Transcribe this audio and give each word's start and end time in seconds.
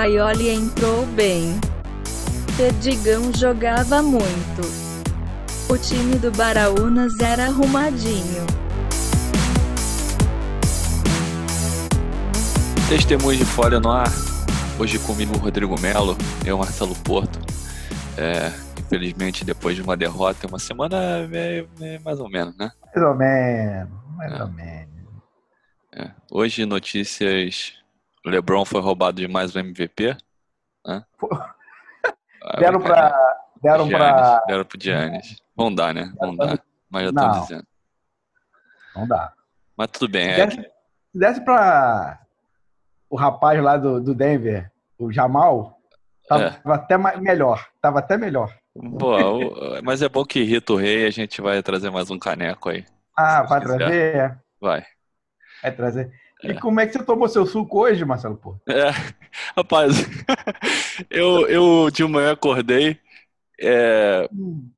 Paioli 0.00 0.48
entrou 0.48 1.04
bem. 1.08 1.60
Perdigão 2.56 3.30
jogava 3.36 4.00
muito. 4.00 4.62
O 5.68 5.76
time 5.76 6.14
do 6.16 6.30
Baraunas 6.32 7.20
era 7.20 7.44
arrumadinho. 7.44 8.46
Testemunhos 12.88 13.36
de 13.40 13.44
Folha 13.44 13.78
no 13.78 13.90
ar. 13.90 14.08
Hoje 14.78 14.98
comigo 15.00 15.36
o 15.36 15.38
Rodrigo 15.38 15.78
Melo, 15.78 16.16
eu, 16.46 16.56
Marcelo 16.56 16.94
Porto. 17.04 17.38
É, 18.16 18.50
infelizmente, 18.80 19.44
depois 19.44 19.76
de 19.76 19.82
uma 19.82 19.98
derrota, 19.98 20.46
uma 20.46 20.58
semana 20.58 21.28
meio, 21.28 21.68
meio 21.78 22.00
mais 22.02 22.18
ou 22.18 22.30
menos, 22.30 22.56
né? 22.56 22.72
Mais 22.96 23.06
ou 23.06 23.14
menos, 23.14 23.90
mais 24.16 24.32
É. 24.32 24.42
ou 24.42 24.48
menos. 24.50 24.88
É. 25.94 26.10
Hoje, 26.30 26.64
notícias: 26.64 27.74
LeBron 28.24 28.64
foi 28.64 28.80
roubado 28.80 29.16
de 29.20 29.28
mais 29.28 29.54
um 29.56 29.60
MVP. 29.60 30.16
Né? 30.86 31.04
Deram 32.58 32.80
pra. 32.80 33.40
Deram 33.62 33.88
pra. 33.88 34.44
Deram 34.46 34.64
pro 34.64 34.78
Giannis. 34.80 35.36
Vão 35.56 35.74
dar, 35.74 35.94
né? 35.94 36.12
Vão 36.18 36.34
dar. 36.36 36.60
Mas 36.88 37.04
já 37.04 37.08
estão 37.10 37.40
dizendo. 37.42 37.66
Não 38.96 39.06
dá. 39.06 39.32
Mas 39.76 39.88
tudo 39.90 40.10
bem. 40.10 40.34
Se 40.34 40.40
É, 40.40 40.46
desse, 40.46 40.62
se 40.62 41.18
desse 41.18 41.40
pra. 41.44 42.20
O 43.08 43.16
rapaz 43.16 43.60
lá 43.62 43.76
do, 43.76 44.00
do 44.00 44.14
Denver, 44.14 44.70
o 44.98 45.10
Jamal, 45.10 45.78
tava 46.28 46.44
É. 46.44 46.60
até 46.74 46.96
melhor. 46.96 47.66
Tava 47.80 47.98
até 47.98 48.16
melhor. 48.16 48.54
Boa, 48.76 49.80
mas 49.82 50.00
é 50.00 50.08
bom 50.08 50.24
que 50.24 50.38
irrita 50.40 50.72
o 50.72 50.76
rei 50.76 51.04
a 51.06 51.10
gente 51.10 51.40
vai 51.42 51.60
trazer 51.60 51.90
mais 51.90 52.08
um 52.08 52.18
caneco 52.18 52.68
aí. 52.68 52.84
Ah, 53.16 53.42
vai 53.42 53.60
quiser. 53.60 53.76
trazer? 53.78 54.38
Vai. 54.60 54.84
Vai 55.60 55.72
trazer. 55.72 56.12
E 56.42 56.54
como 56.54 56.80
é 56.80 56.86
que 56.86 56.92
você 56.92 57.04
tomou 57.04 57.28
seu 57.28 57.46
suco 57.46 57.80
hoje, 57.80 58.04
Marcelo 58.04 58.36
Porto? 58.36 58.60
É, 58.68 58.90
rapaz, 59.56 59.94
eu, 61.10 61.48
eu 61.48 61.90
de 61.90 62.04
manhã 62.04 62.32
acordei 62.32 62.98
é, 63.62 64.26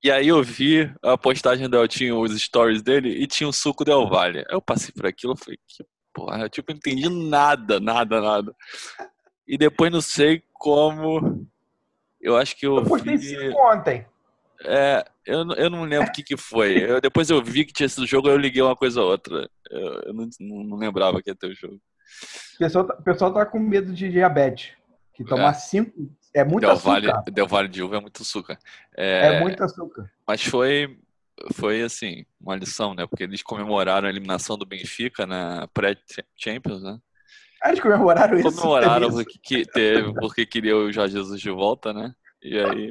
e 0.02 0.10
aí 0.10 0.26
eu 0.26 0.42
vi 0.42 0.92
a 1.02 1.16
postagem 1.16 1.68
do 1.68 1.76
Eltinho, 1.76 2.18
os 2.20 2.32
stories 2.42 2.82
dele, 2.82 3.10
e 3.10 3.28
tinha 3.28 3.48
um 3.48 3.52
suco 3.52 3.84
Del 3.84 4.08
Valle. 4.08 4.38
Aí 4.40 4.44
eu 4.50 4.60
passei 4.60 4.90
por 4.92 5.06
aquilo, 5.06 5.34
eu 5.34 5.36
falei, 5.36 5.56
que 5.68 5.84
porra, 6.12 6.40
eu, 6.40 6.48
tipo, 6.48 6.72
não 6.72 6.76
entendi 6.78 7.08
nada, 7.08 7.78
nada, 7.78 8.20
nada. 8.20 8.54
E 9.46 9.56
depois 9.56 9.92
não 9.92 10.00
sei 10.00 10.42
como, 10.52 11.46
eu 12.20 12.36
acho 12.36 12.56
que 12.56 12.66
eu 12.66 12.78
Eu 12.78 12.84
postei 12.84 13.16
vi, 13.16 13.36
ontem. 13.50 14.04
é, 14.64 15.04
eu, 15.26 15.44
não- 15.44 15.54
eu 15.54 15.70
não 15.70 15.84
lembro 15.84 16.08
o 16.08 16.12
que 16.12 16.22
que 16.22 16.36
foi. 16.36 16.78
Eu- 16.82 17.00
depois 17.00 17.30
eu 17.30 17.42
vi 17.42 17.64
que 17.64 17.72
tinha 17.72 17.88
sido 17.88 18.06
jogo, 18.06 18.28
eu 18.28 18.36
liguei 18.36 18.62
uma 18.62 18.76
coisa 18.76 19.00
a 19.00 19.04
outra. 19.04 19.48
Eu, 19.70 20.02
eu 20.06 20.12
não, 20.14 20.28
não- 20.40 20.76
lembrava 20.76 21.22
que 21.22 21.30
ia 21.30 21.34
ter 21.34 21.46
o 21.48 21.54
jogo. 21.54 21.80
O 22.54 22.58
pessoal, 22.58 22.84
tá- 22.86 22.96
o 22.98 23.02
pessoal 23.02 23.32
tá 23.32 23.46
com 23.46 23.58
medo 23.58 23.92
de 23.92 24.10
diabetes. 24.10 24.72
Que 25.14 25.24
tomar 25.24 25.50
É. 25.50 25.54
cinco 25.54 25.92
é 26.34 26.42
muito 26.44 26.60
Del 26.62 26.70
açúcar. 26.72 26.90
Valle, 26.90 27.12
Del 27.32 27.46
Valle 27.46 27.68
de 27.68 27.82
uva 27.82 27.96
é 27.96 28.00
muito 28.00 28.22
açúcar. 28.22 28.58
É, 28.96 29.40
muito 29.40 29.62
açúcar. 29.62 30.10
Mas 30.26 30.42
foi, 30.42 30.98
foi 31.54 31.82
assim, 31.82 32.24
uma 32.40 32.56
lição, 32.56 32.94
né? 32.94 33.06
Porque 33.06 33.24
eles 33.24 33.42
comemoraram 33.42 34.06
a 34.06 34.10
eliminação 34.10 34.56
do 34.56 34.64
Benfica 34.66 35.26
na 35.26 35.68
pré-Champions, 35.74 36.82
né? 36.82 36.98
Ah, 37.62 37.68
eles 37.68 37.80
comemoraram 37.80 38.38
isso. 38.38 38.50
Comemoraram 38.56 39.08
teve 39.10 39.22
isso. 39.22 39.24
porque, 39.24 39.38
que 39.38 39.70
teve, 39.70 40.14
porque 40.14 40.46
queria 40.46 40.76
o 40.76 40.90
Jorge 40.90 41.14
Jesus 41.14 41.40
de 41.40 41.50
volta, 41.50 41.92
né? 41.92 42.12
E 42.42 42.58
aí 42.58 42.90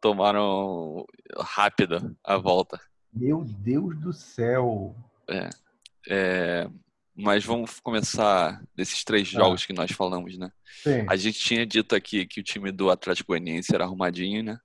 tomaram 0.00 1.04
rápida 1.38 2.14
a 2.24 2.36
volta. 2.36 2.80
Meu 3.12 3.44
Deus 3.44 3.98
do 3.98 4.12
céu. 4.12 4.94
É, 6.08 6.68
mas 7.14 7.44
vamos 7.44 7.80
começar 7.80 8.62
desses 8.74 9.02
três 9.04 9.28
Ah. 9.28 9.40
jogos 9.40 9.66
que 9.66 9.72
nós 9.72 9.90
falamos, 9.90 10.38
né? 10.38 10.50
Sim. 10.82 11.04
A 11.08 11.16
gente 11.16 11.38
tinha 11.38 11.66
dito 11.66 11.94
aqui 11.94 12.26
que 12.26 12.40
o 12.40 12.44
time 12.44 12.70
do 12.70 12.90
Atlético 12.90 13.28
Goianiense 13.32 13.74
era 13.74 13.84
arrumadinho, 13.84 14.42
né? 14.42 14.58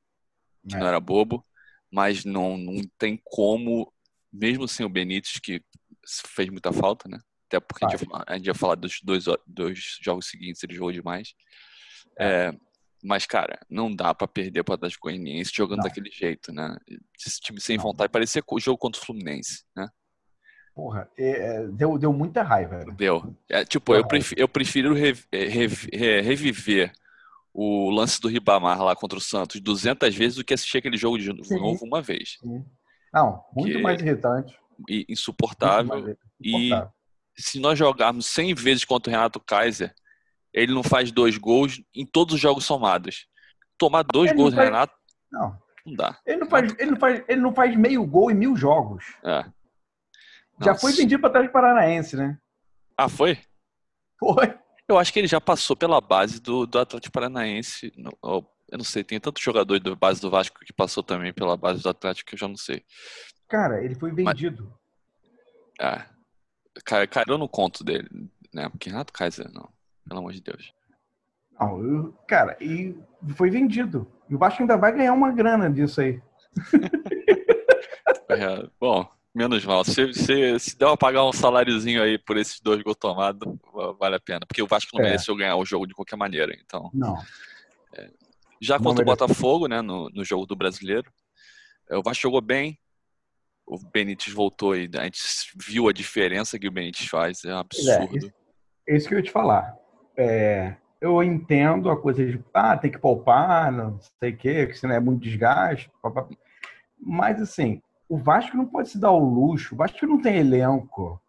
que 0.68 0.76
É. 0.76 0.80
não 0.80 0.88
era 0.88 1.00
bobo, 1.00 1.46
mas 1.92 2.24
não, 2.24 2.56
não 2.58 2.82
tem 2.98 3.20
como, 3.26 3.92
mesmo 4.32 4.66
sem 4.66 4.86
o 4.86 4.90
Benítez, 4.90 5.40
que 5.40 5.62
fez 6.26 6.50
muita 6.50 6.72
falta, 6.72 7.10
né? 7.10 7.20
Até 7.48 7.60
porque 7.60 7.84
a 7.86 7.90
gente, 7.90 8.02
ia 8.02 8.08
falar- 8.10 8.24
a 8.26 8.38
gente 8.38 8.48
ia 8.48 8.54
falar 8.56 8.76
dos 8.76 9.00
dois, 9.04 9.26
dois 9.46 9.98
jogos 10.02 10.28
seguintes, 10.28 10.64
ele 10.64 10.74
jogou 10.76 10.92
demais. 10.94 11.34
É, 12.18 12.54
mas, 13.04 13.26
cara, 13.26 13.60
não 13.70 13.94
dá 13.94 14.14
pra 14.14 14.28
perder 14.28 14.64
para 14.64 14.76
Atlético 14.76 15.08
Goianiense 15.08 15.52
jogando 15.54 15.80
Não. 15.80 15.84
daquele 15.84 16.10
jeito, 16.10 16.52
né? 16.54 16.78
Esse 17.26 17.40
time 17.42 17.60
sem 17.60 17.78
Não. 17.78 17.84
vontade, 17.84 18.12
parecia 18.12 18.42
o 18.48 18.60
jogo 18.60 18.78
contra 18.78 19.02
o 19.02 19.06
Fluminense, 19.06 19.64
né? 19.76 19.90
Porra, 20.76 21.08
é, 21.18 21.30
é, 21.58 21.68
deu, 21.68 21.98
deu 22.00 22.12
muita 22.12 22.42
raiva. 22.42 22.84
né? 22.84 22.94
Deu. 22.98 23.36
É, 23.50 23.64
tipo, 23.64 23.94
eu, 23.94 24.08
prefiro, 24.08 24.42
eu 24.42 24.48
prefiro 24.48 24.94
rev- 24.94 25.26
é, 25.32 25.46
rev- 25.46 25.88
é, 25.92 26.22
reviver 26.22 26.92
o 27.54 27.92
lance 27.92 28.20
do 28.20 28.28
Ribamar 28.28 28.82
lá 28.82 28.96
contra 28.96 29.18
o 29.18 29.22
Santos 29.22 29.62
200 29.62 30.16
vezes 30.16 30.38
do 30.38 30.44
que 30.44 30.54
assistir 30.54 30.80
aquele 30.80 30.98
jogo 30.98 31.20
de 31.20 31.26
Sim. 31.46 31.60
novo 31.60 31.86
uma 31.86 32.02
vez. 32.02 32.38
Sim. 32.42 32.66
Não, 33.14 33.44
muito 33.56 33.74
Que- 33.78 33.82
mais 33.84 34.02
irritante. 34.02 34.58
e 34.90 35.06
insuportável. 35.08 35.90
mais 36.02 36.18
e- 36.42 36.50
insuportável. 36.58 36.92
Se 37.38 37.60
nós 37.60 37.78
jogarmos 37.78 38.26
100 38.26 38.56
vezes 38.56 38.84
contra 38.86 39.10
o 39.10 39.14
Renato 39.16 39.40
Kaiser, 39.40 39.94
ele 40.54 40.74
não 40.74 40.84
faz 40.84 41.12
dois 41.12 41.38
gols 41.38 41.82
em 41.96 42.06
todos 42.06 42.36
os 42.36 42.40
jogos 42.42 42.66
somados. 42.66 43.28
Tomar 43.78 44.04
dois 44.04 44.30
Ele 44.32 44.38
gols 44.38 44.52
do 44.52 44.58
faz- 44.58 44.70
Renato, 44.70 44.94
Não, 45.32 45.58
não 45.86 45.96
dá. 45.96 46.20
ele 46.26 46.38
não, 46.38 46.48
faz, 46.50 46.76
ele, 46.78 46.92
não 46.92 47.00
faz, 47.00 47.24
ele 47.28 47.42
não 47.42 47.54
faz 47.54 47.76
meio 47.76 48.06
gol 48.06 48.30
em 48.32 48.36
mil 48.36 48.56
jogos. 48.56 49.04
É. 49.24 49.44
Já 50.62 50.72
Nossa. 50.72 50.80
foi 50.82 50.94
vendido 50.94 51.20
para 51.22 51.32
trás 51.32 51.52
Paranaense, 51.52 52.16
né? 52.16 52.38
Ah, 52.98 53.10
foi? 53.10 53.40
Foi. 54.20 54.58
Eu 54.88 55.00
acho 55.00 55.12
que 55.12 55.18
ele 55.20 55.28
já 55.28 55.42
passou 55.42 55.76
pela 55.76 56.00
base 56.00 56.40
do, 56.40 56.66
do 56.68 56.78
Atlético 56.80 57.12
Paranaense. 57.12 57.92
Eu 57.98 58.78
não 58.78 58.84
sei, 58.84 59.04
tem 59.04 59.20
tanto 59.20 59.42
jogador 59.42 59.80
da 59.80 59.96
base 59.96 60.22
do 60.22 60.30
Vasco 60.30 60.60
que 60.64 60.72
passou 60.72 61.02
também 61.02 61.34
pela 61.34 61.58
base 61.58 61.82
do 61.82 61.90
Atlético 61.90 62.30
que 62.30 62.36
eu 62.36 62.40
já 62.40 62.48
não 62.48 62.56
sei. 62.58 62.84
Cara, 63.48 63.84
ele 63.84 63.96
foi 63.96 64.12
vendido. 64.12 64.72
É. 65.82 66.06
Ca- 66.86 67.08
Caiu 67.08 67.38
no 67.38 67.50
conto 67.50 67.84
dele, 67.84 68.08
né? 68.54 68.70
Porque 68.70 68.90
Renato 68.90 69.12
Kaiser, 69.12 69.52
não. 69.52 69.68
Pelo 70.08 70.20
amor 70.20 70.34
de 70.34 70.42
Deus. 70.42 70.74
Não, 71.60 71.80
eu- 71.84 72.14
cara, 72.28 72.58
e 72.62 72.96
foi 73.36 73.50
vendido. 73.50 74.08
E 74.30 74.36
o 74.36 74.38
Vasco 74.38 74.62
ainda 74.62 74.76
vai 74.78 74.92
ganhar 74.92 75.14
uma 75.14 75.32
grana 75.32 75.70
disso 75.70 76.02
aí. 76.02 76.22
É, 78.30 78.68
bom, 78.80 79.08
menos 79.34 79.64
mal. 79.66 79.84
Se, 79.84 80.12
se, 80.14 80.58
se 80.60 80.78
der 80.78 80.86
pra 80.88 80.98
pagar 80.98 81.24
um 81.26 81.32
saláriozinho 81.32 82.02
aí 82.02 82.18
por 82.18 82.36
esses 82.38 82.60
dois 82.60 82.82
gols 82.82 82.98
tomados, 82.98 83.58
va- 83.74 83.92
vale 83.94 84.16
a 84.16 84.20
pena. 84.20 84.40
Porque 84.48 84.62
o 84.62 84.68
Vasco 84.68 84.90
não 84.94 85.02
É. 85.06 85.10
mereceu 85.10 85.36
ganhar 85.36 85.56
o 85.56 85.66
jogo 85.66 85.86
de 85.86 85.94
qualquer 85.94 86.16
maneira. 86.16 86.52
Então, 86.66 86.90
Não. 86.94 87.16
já 88.60 88.78
Não 88.78 88.86
contra 88.86 89.04
o. 89.04 89.06
Botafogo, 89.06 89.68
né, 89.68 89.82
no, 89.82 90.10
no 90.10 90.24
jogo 90.24 90.46
do 90.48 90.56
Brasileiro, 90.56 91.12
é, 91.90 91.96
o 91.98 92.02
Vasco 92.02 92.24
jogou 92.24 92.42
bem. 92.42 92.80
O 93.68 93.78
Benítez 93.78 94.34
voltou 94.34 94.76
e 94.76 94.90
a 94.98 95.04
gente 95.04 95.22
viu 95.56 95.88
a 95.88 95.94
diferença 95.94 96.58
que 96.58 96.68
o 96.68 96.72
Benítez 96.72 97.08
faz. 97.08 97.46
É 97.46 97.54
um 97.54 97.58
é, 97.58 97.60
absurdo. 97.60 98.34
É 98.90 98.96
isso 98.98 99.08
que 99.08 99.14
eu 99.14 99.20
ia 99.20 99.24
te 99.24 99.32
falar. 99.32 99.76
É, 100.16 100.76
eu 101.02 101.22
entendo 101.22 101.90
a 101.90 101.98
coisa 101.98 102.26
de, 102.26 102.44
ah, 102.54 102.78
tem 102.78 102.92
que 102.92 102.98
poupar, 102.98 103.72
não 103.72 104.00
sei 104.20 104.32
o 104.32 104.38
quê, 104.38 104.68
que 104.68 104.74
senão 104.78 104.96
é 104.96 105.00
muito 105.00 105.22
desgaste. 105.22 105.92
Mas, 107.00 107.42
assim, 107.42 107.82
o 108.08 108.18
Vasco 108.18 108.56
não 108.56 108.66
pode 108.66 108.90
se 108.90 109.00
dar 109.00 109.12
o 109.12 109.20
luxo. 109.20 109.76
O 109.76 109.78
Vasco 109.78 110.06
não 110.06 110.22
tem 110.22 110.38
elenco. 110.38 111.20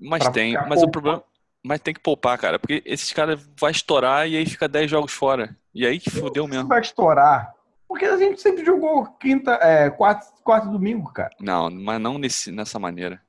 Mas 0.00 0.28
tem, 0.28 0.54
mas 0.54 0.64
o 0.64 0.68
poupando. 0.68 0.90
problema. 0.90 1.24
Mas 1.64 1.80
tem 1.80 1.92
que 1.92 2.00
poupar, 2.00 2.38
cara, 2.38 2.58
porque 2.58 2.82
esses 2.86 3.12
caras 3.12 3.46
vai 3.58 3.72
estourar 3.72 4.28
e 4.28 4.36
aí 4.36 4.46
fica 4.46 4.68
10 4.68 4.90
jogos 4.90 5.12
fora. 5.12 5.56
E 5.74 5.84
aí 5.84 5.98
que 5.98 6.10
fudeu 6.10 6.44
Isso 6.44 6.54
mesmo. 6.54 6.68
vai 6.68 6.80
estourar. 6.80 7.52
Porque 7.86 8.04
a 8.04 8.16
gente 8.16 8.40
sempre 8.40 8.64
jogou 8.64 9.06
quinta, 9.18 9.52
é, 9.62 9.88
e 9.88 10.70
domingo, 10.70 11.12
cara. 11.12 11.30
Não, 11.40 11.70
mas 11.70 12.00
não 12.00 12.18
nesse, 12.18 12.52
nessa 12.52 12.78
maneira. 12.78 13.20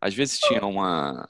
Às 0.00 0.14
vezes 0.14 0.38
tinha 0.38 0.64
uma 0.64 1.28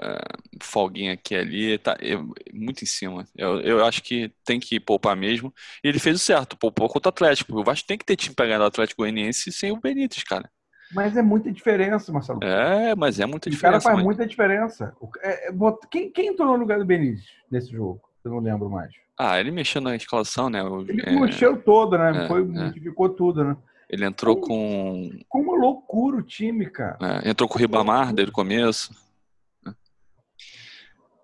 é, 0.00 0.18
folguinha 0.62 1.12
aqui 1.12 1.34
ali, 1.34 1.78
tá 1.78 1.96
eu- 2.00 2.32
muito 2.52 2.82
em 2.82 2.86
cima. 2.86 3.24
Eu, 3.36 3.60
eu 3.60 3.84
acho 3.84 4.02
que 4.02 4.32
tem 4.44 4.58
que 4.60 4.78
poupar 4.80 5.16
mesmo. 5.16 5.52
E 5.82 5.88
ele 5.88 5.98
fez 5.98 6.16
o 6.16 6.18
certo, 6.18 6.56
poupou 6.56 6.88
contra 6.88 7.08
o 7.08 7.12
Atlético. 7.12 7.58
O 7.58 7.64
Vasco 7.64 7.86
tem 7.86 7.98
que 7.98 8.04
ter 8.04 8.16
time 8.16 8.34
pra 8.34 8.46
ganhar 8.46 8.58
do 8.58 8.64
Atlético 8.64 9.02
Goianiense 9.02 9.52
sem 9.52 9.72
o 9.72 9.80
Benítez, 9.80 10.22
cara. 10.24 10.50
Mas 10.92 11.16
é 11.16 11.22
muita 11.22 11.50
diferença, 11.50 12.12
Marcelo. 12.12 12.40
É, 12.44 12.94
mas 12.94 13.18
é 13.18 13.26
muita 13.26 13.48
o 13.48 13.52
cara 13.52 13.78
diferença. 13.78 13.80
faz 13.84 13.96
mas- 13.96 14.04
muita 14.04 14.26
diferença. 14.26 14.94
O- 15.00 15.08
é, 15.22 15.48
é, 15.48 15.52
quem, 15.90 16.10
quem 16.12 16.26
entrou 16.28 16.48
no 16.52 16.56
lugar 16.58 16.78
do 16.78 16.84
Benítez 16.84 17.24
nesse 17.50 17.72
jogo? 17.72 18.00
Eu 18.24 18.30
não 18.32 18.38
lembro 18.40 18.68
mais. 18.70 18.92
Ah, 19.18 19.38
ele 19.40 19.50
mexeu 19.50 19.80
na 19.80 19.94
escalação, 19.96 20.48
né? 20.50 20.62
O- 20.62 20.82
Ele 20.82 21.02
é, 21.04 21.10
mexeu 21.20 21.56
todo, 21.60 21.96
né? 21.98 22.24
é, 22.24 22.28
Foi, 22.28 22.40
é. 22.42 22.44
modificou 22.44 23.08
tudo, 23.08 23.44
né? 23.44 23.56
ele 23.88 24.04
entrou 24.04 24.36
com. 24.40 25.10
Com 25.28 25.40
uma 25.42 25.56
loucura 25.56 26.16
o 26.16 26.22
time, 26.22 26.68
cara. 26.68 26.96
é, 27.22 27.28
entrou 27.30 27.48
com 27.48 27.56
o 27.56 27.58
Ribamar 27.60 28.12
desde 28.12 28.30
o 28.30 28.34
começo. 28.34 28.90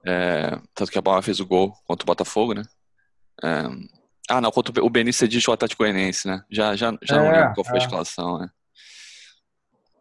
É, 0.06 0.58
tanto 0.74 0.90
que 0.90 0.98
a 0.98 1.02
Bala 1.02 1.22
fez 1.22 1.40
o 1.40 1.46
gol 1.46 1.72
contra 1.84 2.04
o 2.04 2.06
Botafogo, 2.06 2.54
né? 2.54 2.62
É, 3.42 3.64
ah, 4.30 4.40
não, 4.40 4.50
contra 4.50 4.84
o 4.84 4.90
Benício 4.90 5.24
Edith 5.24 5.48
o 5.48 5.52
Atlético 5.52 5.82
Goianiense, 5.82 6.28
né? 6.28 6.44
Já, 6.50 6.76
já, 6.76 6.96
já 7.02 7.16
não 7.16 7.26
É, 7.26 7.40
lembro 7.40 7.54
qual 7.54 7.64
foi 7.64 7.78
a 7.78 7.80
é. 7.80 7.84
escalação, 7.84 8.38
né? 8.38 8.50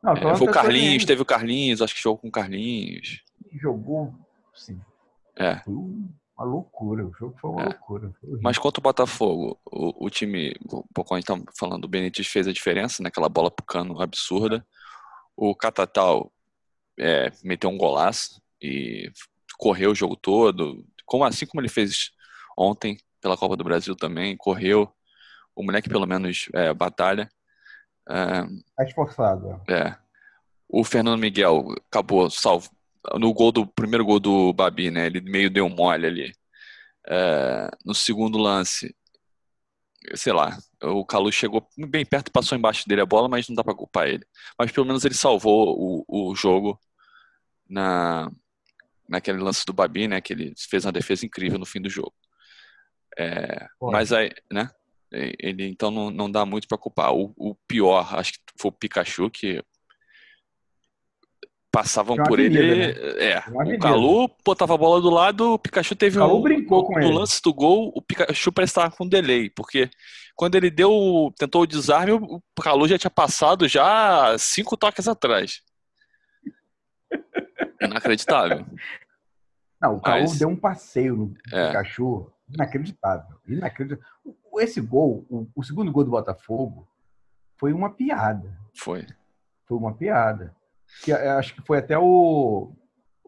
Não, 0.04 0.13
É, 0.13 0.36
foi 0.38 0.48
o 0.48 0.51
Carlinhos, 0.51 1.06
teve 1.06 1.22
o 1.22 1.25
Carlinhos, 1.25 1.81
acho 1.81 1.96
que 1.96 2.01
jogou 2.01 2.19
com 2.19 2.28
o 2.28 2.31
Carlinhos. 2.31 3.22
Jogou, 3.60 4.13
sim. 4.54 4.80
É, 5.36 5.57
Foi 5.60 5.74
um 5.74 6.10
Uma 6.38 6.46
loucura, 6.46 7.06
o 7.06 7.13
jogo 7.13 7.36
foi 7.40 7.50
uma 7.50 7.62
é. 7.62 7.66
loucura. 7.66 8.13
Foi 8.22 8.40
Mas 8.42 8.57
contra 8.57 8.80
o 8.80 8.84
Botafogo, 8.84 9.60
o, 9.66 10.06
o 10.06 10.10
time, 10.10 10.56
um 10.72 10.84
pouco 10.94 11.13
a 11.13 11.18
gente 11.18 11.28
tá 11.28 11.38
falando, 11.57 11.86
o 11.86 11.88
Benítez 11.88 12.28
fez 12.28 12.48
a 12.48 12.54
diferença, 12.54 13.04
naquela 13.04 13.28
né? 13.28 13.34
bola 13.34 13.51
pro 13.51 13.66
cano 13.66 14.00
absurda. 14.01 14.66
O 15.36 15.56
Catatal 15.56 16.31
é, 16.98 17.31
meteu 17.44 17.69
um 17.69 17.78
golaço 17.78 18.42
e 18.62 19.12
correu 19.59 19.91
o 19.91 19.95
jogo 19.95 20.15
todo, 20.15 20.85
como 21.06 21.25
assim 21.25 21.45
como 21.45 21.59
ele 21.59 21.67
fez 21.67 22.11
ontem 22.57 22.97
pela 23.21 23.38
Copa 23.38 23.57
do 23.57 23.63
Brasil 23.63 23.95
também, 23.95 24.38
correu. 24.38 24.89
O 25.53 25.61
moleque 25.61 25.89
pelo 25.89 26.07
menos 26.07 26.47
é, 26.53 26.73
batalha. 26.73 27.29
É, 28.07 28.44
tá 28.77 28.83
esforçado. 28.85 29.61
É. 29.69 29.97
O 30.67 30.83
Fernando 30.83 31.19
Miguel 31.19 31.65
acabou 31.91 32.29
salvo 32.29 32.69
no 33.15 33.33
gol 33.33 33.51
do 33.51 33.67
primeiro 33.67 34.06
gol 34.06 34.19
do 34.19 34.53
Babi, 34.53 34.89
né? 34.89 35.07
Ele 35.07 35.19
meio 35.19 35.50
deu 35.50 35.67
mole 35.67 36.07
ali. 36.07 36.33
É, 37.05 37.69
no 37.83 37.94
segundo 37.94 38.38
lance, 38.38 38.95
sei 40.15 40.31
lá, 40.31 40.57
o 40.81 41.05
Calu 41.05 41.31
chegou 41.31 41.67
bem 41.77 42.05
perto 42.05 42.31
passou 42.31 42.57
embaixo 42.57 42.88
dele 42.88 43.01
a 43.01 43.05
bola, 43.05 43.27
mas 43.27 43.50
não 43.50 43.55
dá 43.55 43.63
para 43.63 43.75
culpar 43.75 44.07
ele. 44.07 44.25
Mas 44.57 44.71
pelo 44.71 44.85
menos 44.85 45.03
ele 45.03 45.15
salvou 45.15 45.75
o, 46.07 46.29
o 46.31 46.35
jogo 46.35 46.79
na 47.67 48.31
naquele 49.09 49.39
lance 49.39 49.65
do 49.65 49.73
Babi, 49.73 50.07
né? 50.07 50.21
Que 50.21 50.33
ele 50.33 50.53
fez 50.69 50.85
uma 50.85 50.91
defesa 50.91 51.25
incrível 51.25 51.59
no 51.59 51.65
fim 51.65 51.81
do 51.81 51.89
jogo. 51.89 52.13
É, 53.17 53.67
mas 53.81 54.13
aí, 54.13 54.31
né? 54.51 54.69
Ele 55.11 55.67
então 55.67 55.89
não, 55.89 56.11
não 56.11 56.31
dá 56.31 56.45
muito 56.45 56.67
para 56.67 56.77
culpar. 56.77 57.13
O, 57.13 57.33
o, 57.35 57.56
pior, 57.67 58.15
acho 58.15 58.33
que 58.33 58.39
foi 58.57 58.69
o 58.69 58.73
Pikachu 58.73 59.29
que 59.29 59.61
passavam 61.71 62.15
por 62.15 62.39
ele. 62.39 62.59
Né? 62.59 62.91
É, 63.17 63.39
o 63.50 63.79
Calu 63.79 64.29
botava 64.45 64.75
a 64.75 64.77
bola 64.77 65.01
do 65.01 65.09
lado, 65.09 65.53
o 65.53 65.59
Pikachu 65.59 65.95
teve 65.95 66.19
um. 66.19 66.41
brincou 66.41 66.85
com 66.85 66.94
no 66.94 67.05
ele. 67.05 67.13
lance 67.13 67.41
do 67.41 67.53
gol, 67.53 67.91
o 67.95 68.01
Pikachu 68.01 68.51
parece 68.51 68.71
estar 68.71 68.91
com 68.91 69.07
delay, 69.07 69.50
porque 69.50 69.89
quando 70.35 70.55
ele 70.55 70.69
deu, 70.69 71.33
tentou 71.38 71.63
o 71.63 71.67
desarme, 71.67 72.13
o 72.13 72.41
Calu 72.62 72.88
já 72.88 72.97
tinha 72.97 73.12
passado 73.12 73.67
já 73.67 74.35
cinco 74.38 74.77
toques 74.77 75.07
atrás. 75.07 75.62
Inacreditável. 77.81 78.65
Não, 79.81 79.95
o 79.95 80.01
Mas... 80.03 80.37
deu 80.37 80.49
um 80.49 80.55
passeio 80.55 81.15
no 81.15 81.33
é. 81.53 81.67
Pikachu. 81.67 82.31
Inacreditável. 82.53 83.37
Inacreditável. 83.47 84.05
Esse 84.57 84.81
gol, 84.81 85.25
o, 85.29 85.47
o 85.55 85.63
segundo 85.63 85.91
gol 85.91 86.03
do 86.03 86.11
Botafogo, 86.11 86.87
foi 87.57 87.71
uma 87.71 87.89
piada. 87.89 88.57
Foi. 88.75 89.05
Foi 89.65 89.77
uma 89.77 89.93
piada 89.93 90.55
que 91.03 91.11
é, 91.11 91.29
acho 91.31 91.53
que 91.53 91.61
foi 91.61 91.77
até 91.77 91.97
o, 91.97 92.71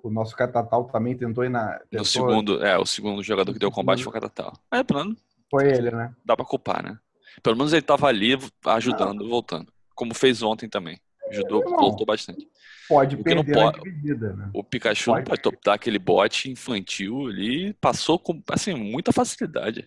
o 0.04 0.10
nosso 0.10 0.36
Catatal 0.36 0.86
também 0.86 1.16
tentou 1.16 1.44
ir 1.44 1.50
na. 1.50 1.80
Tentou... 1.80 2.00
No 2.00 2.06
segundo, 2.06 2.66
é, 2.66 2.78
o 2.78 2.86
segundo 2.86 3.24
jogador 3.24 3.54
que 3.54 3.60
deu 3.60 3.72
combate 3.72 4.04
foi 4.04 4.10
o 4.10 4.14
Catatal. 4.14 4.54
É, 4.72 4.84
pelo 4.84 5.16
Foi 5.50 5.68
ele, 5.68 5.92
né? 5.92 6.14
Dá 6.26 6.36
pra 6.36 6.46
culpar, 6.46 6.84
né? 6.84 6.98
Pelo 7.42 7.56
menos 7.56 7.72
ele 7.72 7.82
tava 7.82 8.08
ali 8.08 8.38
ajudando, 8.66 9.22
Não. 9.22 9.30
voltando. 9.30 9.72
Como 9.96 10.14
fez 10.14 10.42
ontem 10.42 10.68
também. 10.68 11.00
Ajudou, 11.32 11.64
voltou 11.64 12.06
bastante. 12.06 12.48
Pode 12.88 13.16
o 13.16 13.24
perder 13.24 13.44
não 13.44 13.54
pode, 13.54 13.82
dividida, 13.82 14.34
né? 14.34 14.50
O 14.54 14.64
Pikachu 14.64 15.12
pode. 15.12 15.30
não 15.30 15.38
pode 15.38 15.70
aquele 15.70 16.00
bote 16.00 16.50
infantil 16.50 17.28
ali. 17.28 17.74
Passou 17.74 18.20
com, 18.20 18.42
assim, 18.50 18.74
muita 18.74 19.12
facilidade. 19.12 19.86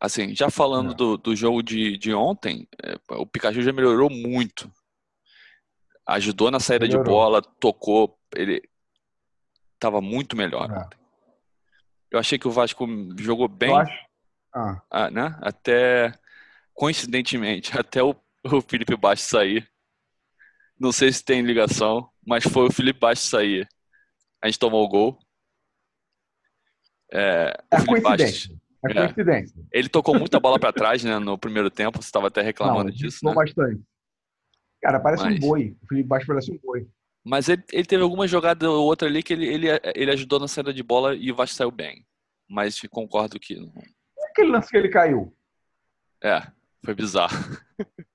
Assim, 0.00 0.34
já 0.34 0.50
falando 0.50 0.94
do, 0.94 1.16
do 1.18 1.36
jogo 1.36 1.62
de, 1.62 1.98
de 1.98 2.14
ontem, 2.14 2.66
é, 2.82 2.96
o 3.10 3.26
Pikachu 3.26 3.60
já 3.60 3.72
melhorou 3.72 4.08
muito 4.08 4.72
ajudou 6.14 6.50
na 6.50 6.60
saída 6.60 6.86
Melhorou. 6.86 7.04
de 7.04 7.10
bola, 7.10 7.42
tocou, 7.42 8.18
ele 8.34 8.62
estava 9.74 10.00
muito 10.00 10.36
melhor. 10.36 10.70
É. 10.70 10.88
Eu 12.10 12.18
achei 12.18 12.38
que 12.38 12.48
o 12.48 12.50
Vasco 12.50 12.86
jogou 13.18 13.48
bem, 13.48 13.74
ah. 14.52 14.82
Ah, 14.90 15.10
né? 15.10 15.38
Até 15.40 16.12
coincidentemente, 16.74 17.70
até 17.78 18.02
o, 18.02 18.14
o 18.44 18.60
Felipe 18.60 18.96
Baixo 18.96 19.22
sair. 19.24 19.68
Não 20.78 20.92
sei 20.92 21.12
se 21.12 21.24
tem 21.24 21.42
ligação, 21.42 22.08
mas 22.26 22.44
foi 22.44 22.66
o 22.66 22.72
Felipe 22.72 22.98
Baixo 22.98 23.22
sair. 23.22 23.68
A 24.42 24.46
gente 24.46 24.58
tomou 24.58 24.84
o 24.84 24.88
gol. 24.88 25.18
É, 27.12 27.54
é 27.70 27.84
coincidência. 27.84 28.48
Baixo, 28.82 28.98
é 28.98 29.06
coincidência. 29.06 29.62
Ele 29.72 29.88
tocou 29.88 30.18
muita 30.18 30.40
bola 30.40 30.58
para 30.58 30.72
trás, 30.72 31.04
né, 31.04 31.18
no 31.18 31.36
primeiro 31.36 31.70
tempo. 31.70 31.98
Você 32.00 32.06
estava 32.06 32.28
até 32.28 32.40
reclamando 32.40 32.90
Não, 32.90 32.96
disso. 32.96 33.24
Né? 33.24 33.34
bastante. 33.34 33.82
Cara, 34.80 34.98
parece 34.98 35.24
Mas... 35.24 35.36
um 35.36 35.40
boi. 35.40 35.76
O 35.82 35.86
Felipe 35.86 36.08
Baixo 36.08 36.26
parece 36.26 36.50
um 36.50 36.58
boi. 36.58 36.88
Mas 37.22 37.50
ele, 37.50 37.62
ele 37.70 37.84
teve 37.84 38.02
alguma 38.02 38.26
jogada 38.26 38.70
ou 38.70 38.86
outra 38.86 39.06
ali 39.06 39.22
que 39.22 39.34
ele, 39.34 39.46
ele, 39.46 39.66
ele 39.94 40.10
ajudou 40.12 40.40
na 40.40 40.48
saída 40.48 40.72
de 40.72 40.82
bola 40.82 41.14
e 41.14 41.30
o 41.30 41.34
Vasco 41.34 41.54
saiu 41.54 41.70
bem. 41.70 42.06
Mas 42.48 42.80
concordo 42.90 43.38
que. 43.38 43.56
Não... 43.56 43.70
Aquele 44.30 44.50
lance 44.50 44.70
que 44.70 44.76
ele 44.78 44.88
caiu. 44.88 45.36
É, 46.22 46.40
foi 46.82 46.94
bizarro. 46.94 47.36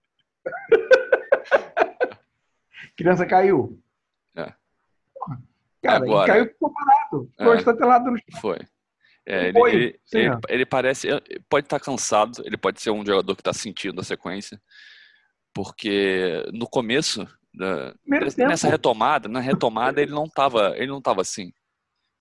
Criança 2.95 3.25
caiu. 3.25 3.81
É. 4.35 4.53
Cara, 5.83 6.03
Agora, 6.03 6.23
ele 6.23 6.25
caiu 6.27 6.53
ficou 6.53 6.73
parado. 6.73 7.29
Ficou 7.37 7.53
é, 7.53 7.57
estatelado 7.57 8.11
no 8.11 8.17
chão. 8.17 8.41
Foi. 8.41 8.59
É, 9.27 9.49
ele, 9.49 9.59
ele, 9.59 9.99
ele, 10.13 10.37
ele, 10.49 10.65
parece. 10.65 11.07
Pode 11.49 11.65
estar 11.65 11.79
cansado, 11.79 12.43
ele 12.45 12.57
pode 12.57 12.81
ser 12.81 12.91
um 12.91 13.05
jogador 13.05 13.35
que 13.35 13.41
está 13.41 13.53
sentindo 13.53 13.99
a 13.99 14.03
sequência 14.03 14.61
porque 15.55 16.45
no 16.51 16.67
começo 16.67 17.25
da, 17.53 17.95
nessa 18.05 18.67
retomada, 18.67 19.29
na 19.29 19.39
retomada 19.39 20.01
ele 20.01 20.11
não 20.11 20.25
estava, 20.25 20.73
ele 20.75 20.87
não 20.87 21.01
tava 21.01 21.21
assim. 21.21 21.53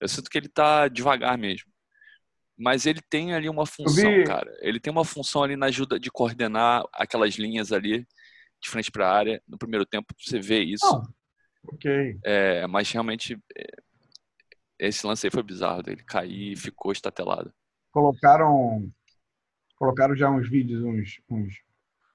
Eu 0.01 0.07
sinto 0.07 0.31
que 0.31 0.39
ele 0.39 0.47
está 0.47 0.87
devagar 0.87 1.37
mesmo. 1.37 1.69
Mas 2.57 2.87
ele 2.87 3.01
tem 3.11 3.35
ali 3.35 3.49
uma 3.49 3.67
função, 3.67 4.25
cara. 4.25 4.57
Ele 4.61 4.79
tem 4.79 4.93
uma 4.93 5.05
função 5.05 5.43
ali 5.43 5.57
na 5.57 5.67
ajuda 5.67 5.99
de 5.99 6.11
coordenar 6.11 6.85
aquelas 6.93 7.35
linhas 7.35 7.73
ali 7.73 8.07
de 8.63 8.71
frente 8.71 8.91
para 8.91 9.09
a 9.09 9.13
área. 9.13 9.43
No 9.47 9.59
primeiro 9.59 9.85
tempo 9.85 10.15
você 10.19 10.39
vê 10.39 10.63
isso. 10.63 10.87
Oh, 10.87 11.75
ok. 11.75 12.19
É, 12.25 12.67
mas 12.67 12.91
realmente 12.91 13.37
é, 13.57 13.67
esse 14.79 15.07
lance 15.07 15.27
aí 15.27 15.31
foi 15.31 15.43
bizarro 15.43 15.83
dele 15.83 16.03
cair 16.05 16.53
e 16.53 16.57
ficou 16.57 16.93
estatelado. 16.93 17.53
Colocaram 17.91 18.89
colocaram 19.77 20.15
já 20.15 20.31
uns 20.31 20.49
vídeos, 20.49 20.83
uns, 20.83 21.21
uns 21.29 21.55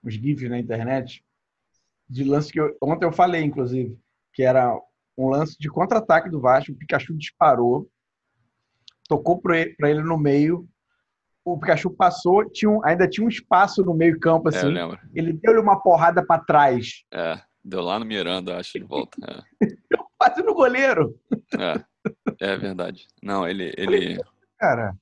uns 0.04 0.14
GIFs 0.14 0.50
na 0.50 0.60
internet 0.60 1.24
de 2.10 2.24
lance 2.24 2.52
que 2.52 2.60
eu, 2.60 2.76
ontem 2.82 3.06
eu 3.06 3.12
falei, 3.12 3.44
inclusive, 3.44 3.98
que 4.34 4.42
era 4.44 4.74
um 5.18 5.30
lance 5.30 5.56
de 5.60 5.70
contra-ataque 5.70 6.30
do 6.30 6.42
Vasco. 6.42 6.72
O 6.72 6.76
Pikachu 6.76 7.16
disparou, 7.16 7.90
tocou 9.10 9.42
para 9.42 9.58
ele, 9.58 9.76
ele, 9.82 10.04
no 10.04 10.18
meio. 10.18 10.70
O 11.44 11.60
Pikachu 11.60 11.90
passou, 11.90 12.48
tinha 12.50 12.70
um, 12.70 12.86
ainda 12.86 13.08
tinha 13.10 13.26
um 13.26 13.30
espaço 13.30 13.84
no 13.84 13.94
meio-campo, 13.94 14.50
é, 14.50 14.56
assim. 14.56 14.78
É, 14.78 15.00
ele 15.16 15.34
deu-lhe 15.34 15.60
uma 15.60 15.82
porrada 15.82 16.24
para 16.24 16.44
trás. 16.44 17.04
É, 17.12 17.42
deu 17.66 17.82
lá 17.82 17.98
no 17.98 18.06
Miranda, 18.06 18.58
acho, 18.58 18.80
de 18.80 18.86
volta. 18.86 19.18
É. 19.62 19.66
Quase 20.18 20.44
no 20.44 20.54
goleiro. 20.54 21.18
É, 21.58 22.52
é 22.52 22.58
verdade. 22.58 23.08
Não, 23.24 23.48
ele. 23.48 23.74
ele... 23.78 24.22
Cara. 24.58 24.96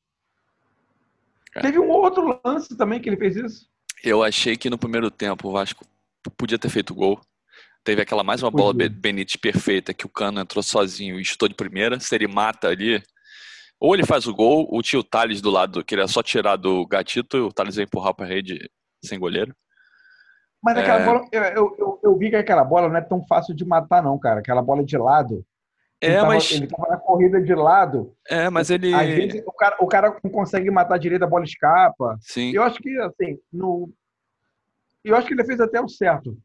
Cara. 1.52 1.66
Teve 1.66 1.80
um 1.80 1.90
outro 1.90 2.40
lance 2.46 2.78
também 2.78 3.02
que 3.02 3.10
ele 3.10 3.18
fez 3.18 3.36
isso. 3.36 3.68
Eu 4.04 4.24
achei 4.24 4.56
que 4.56 4.70
no 4.70 4.78
primeiro 4.78 5.10
tempo 5.10 5.50
o 5.50 5.52
Vasco 5.52 5.84
podia 6.38 6.60
ter 6.60 6.70
feito 6.70 6.94
gol. 6.94 7.20
Teve 7.84 8.04
aquela 8.04 8.24
mais 8.24 8.44
uma 8.44 8.52
bola. 8.52 8.74
Benítez 8.90 9.38
perfeita 9.38 9.94
que 9.94 10.06
o 10.06 10.10
Cano 10.10 10.40
entrou 10.40 10.62
sozinho 10.62 11.20
e 11.20 11.26
chutou 11.26 11.50
de 11.50 11.56
primeira. 11.56 12.00
Se 12.00 12.14
ele 12.14 12.28
mata 12.28 12.68
ali, 12.68 13.02
ou 13.80 13.94
ele 13.94 14.06
faz 14.06 14.28
o 14.28 14.34
gol, 14.34 14.68
o 14.72 14.82
tio 14.82 15.04
Thales 15.04 15.42
do 15.42 15.50
lado, 15.50 15.84
que 15.84 15.96
ele 15.96 16.02
é 16.04 16.08
só 16.08 16.24
tirar 16.24 16.56
do 16.56 16.86
gatito, 16.88 17.38
e 17.38 17.42
o 17.42 17.54
Thales 17.54 17.76
vai 17.76 17.86
empurrar 17.86 18.14
para 18.14 18.26
a 18.26 18.30
rede 18.30 18.70
sem 19.04 19.20
goleiro. 19.20 19.56
Mas 20.62 20.78
aquela 20.78 21.00
é... 21.00 21.06
bola, 21.06 21.28
eu, 21.32 21.76
eu, 21.78 22.00
eu, 22.04 22.18
vi 22.18 22.30
que 22.30 22.36
aquela 22.36 22.64
bola 22.64 22.90
não 22.90 22.98
é 22.98 23.02
tão 23.02 23.24
fácil 23.26 23.56
de 23.56 23.64
matar, 23.64 24.02
não, 24.02 24.18
cara. 24.18 24.40
Aquela 24.40 24.62
bola 24.62 24.84
de 24.84 24.98
lado. 24.98 25.46
É, 26.02 26.18
ele 26.18 26.22
mas. 26.24 26.52
ele 26.52 26.68
tava 26.68 26.90
na 26.90 26.98
corrida 26.98 27.42
de 27.42 27.54
lado. 27.56 28.14
É, 28.28 28.50
mas 28.50 28.70
ele. 28.70 28.94
Às 28.94 29.08
vezes 29.08 29.44
o 29.46 29.52
cara, 29.52 29.78
o 29.80 29.88
cara 29.88 30.18
não 30.24 30.32
consegue 30.32 30.70
matar 30.70 30.98
direito, 30.98 31.24
a 31.24 31.28
bola 31.28 31.44
escapa. 31.44 32.18
Sim. 32.22 32.52
Eu 32.54 32.64
acho 32.64 32.80
que, 32.80 32.90
assim, 33.00 33.38
no. 33.52 33.92
Eu 35.04 35.16
acho 35.16 35.28
que 35.28 35.34
ele 35.34 35.46
fez 35.46 35.60
até 35.60 35.80
o 35.80 35.88
certo. 35.88 36.38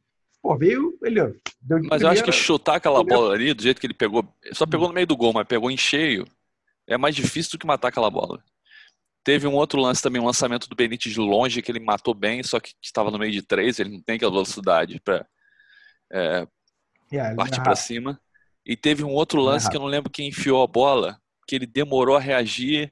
Pô, 0.42 0.56
veio, 0.56 0.96
ele. 1.02 1.20
Deu 1.60 1.78
de 1.78 1.88
mas 1.88 1.98
primeira, 1.98 2.04
eu 2.04 2.08
acho 2.08 2.24
que 2.24 2.32
chutar 2.32 2.76
aquela 2.76 3.02
bola 3.02 3.34
ali, 3.34 3.54
do 3.54 3.62
jeito 3.62 3.80
que 3.80 3.86
ele 3.86 3.94
pegou. 3.94 4.24
Só 4.52 4.66
pegou 4.66 4.88
no 4.88 4.94
meio 4.94 5.06
do 5.06 5.16
gol, 5.16 5.32
mas 5.32 5.46
pegou 5.46 5.70
em 5.70 5.76
cheio. 5.76 6.24
É 6.86 6.96
mais 6.96 7.14
difícil 7.14 7.52
do 7.52 7.58
que 7.58 7.66
matar 7.66 7.88
aquela 7.88 8.10
bola. 8.10 8.42
Teve 9.24 9.46
um 9.46 9.54
outro 9.54 9.80
lance 9.80 10.02
também, 10.02 10.20
um 10.20 10.26
lançamento 10.26 10.68
do 10.68 10.74
Benítez 10.74 11.14
de 11.14 11.20
longe, 11.20 11.62
que 11.62 11.70
ele 11.70 11.78
matou 11.78 12.12
bem, 12.12 12.42
só 12.42 12.58
que 12.58 12.72
estava 12.82 13.10
no 13.10 13.18
meio 13.18 13.30
de 13.30 13.42
três, 13.42 13.78
ele 13.78 13.90
não 13.90 14.02
tem 14.02 14.16
aquela 14.16 14.32
velocidade 14.32 15.00
para 15.00 15.24
é, 16.12 16.46
yeah, 17.12 17.36
partir 17.36 17.62
para 17.62 17.76
cima. 17.76 18.20
E 18.66 18.76
teve 18.76 19.04
um 19.04 19.10
outro 19.10 19.40
lance 19.40 19.70
que 19.70 19.76
eu 19.76 19.80
não 19.80 19.86
lembro 19.86 20.10
quem 20.10 20.28
enfiou 20.28 20.62
a 20.62 20.66
bola, 20.66 21.18
que 21.46 21.54
ele 21.54 21.66
demorou 21.66 22.16
a 22.16 22.20
reagir 22.20 22.90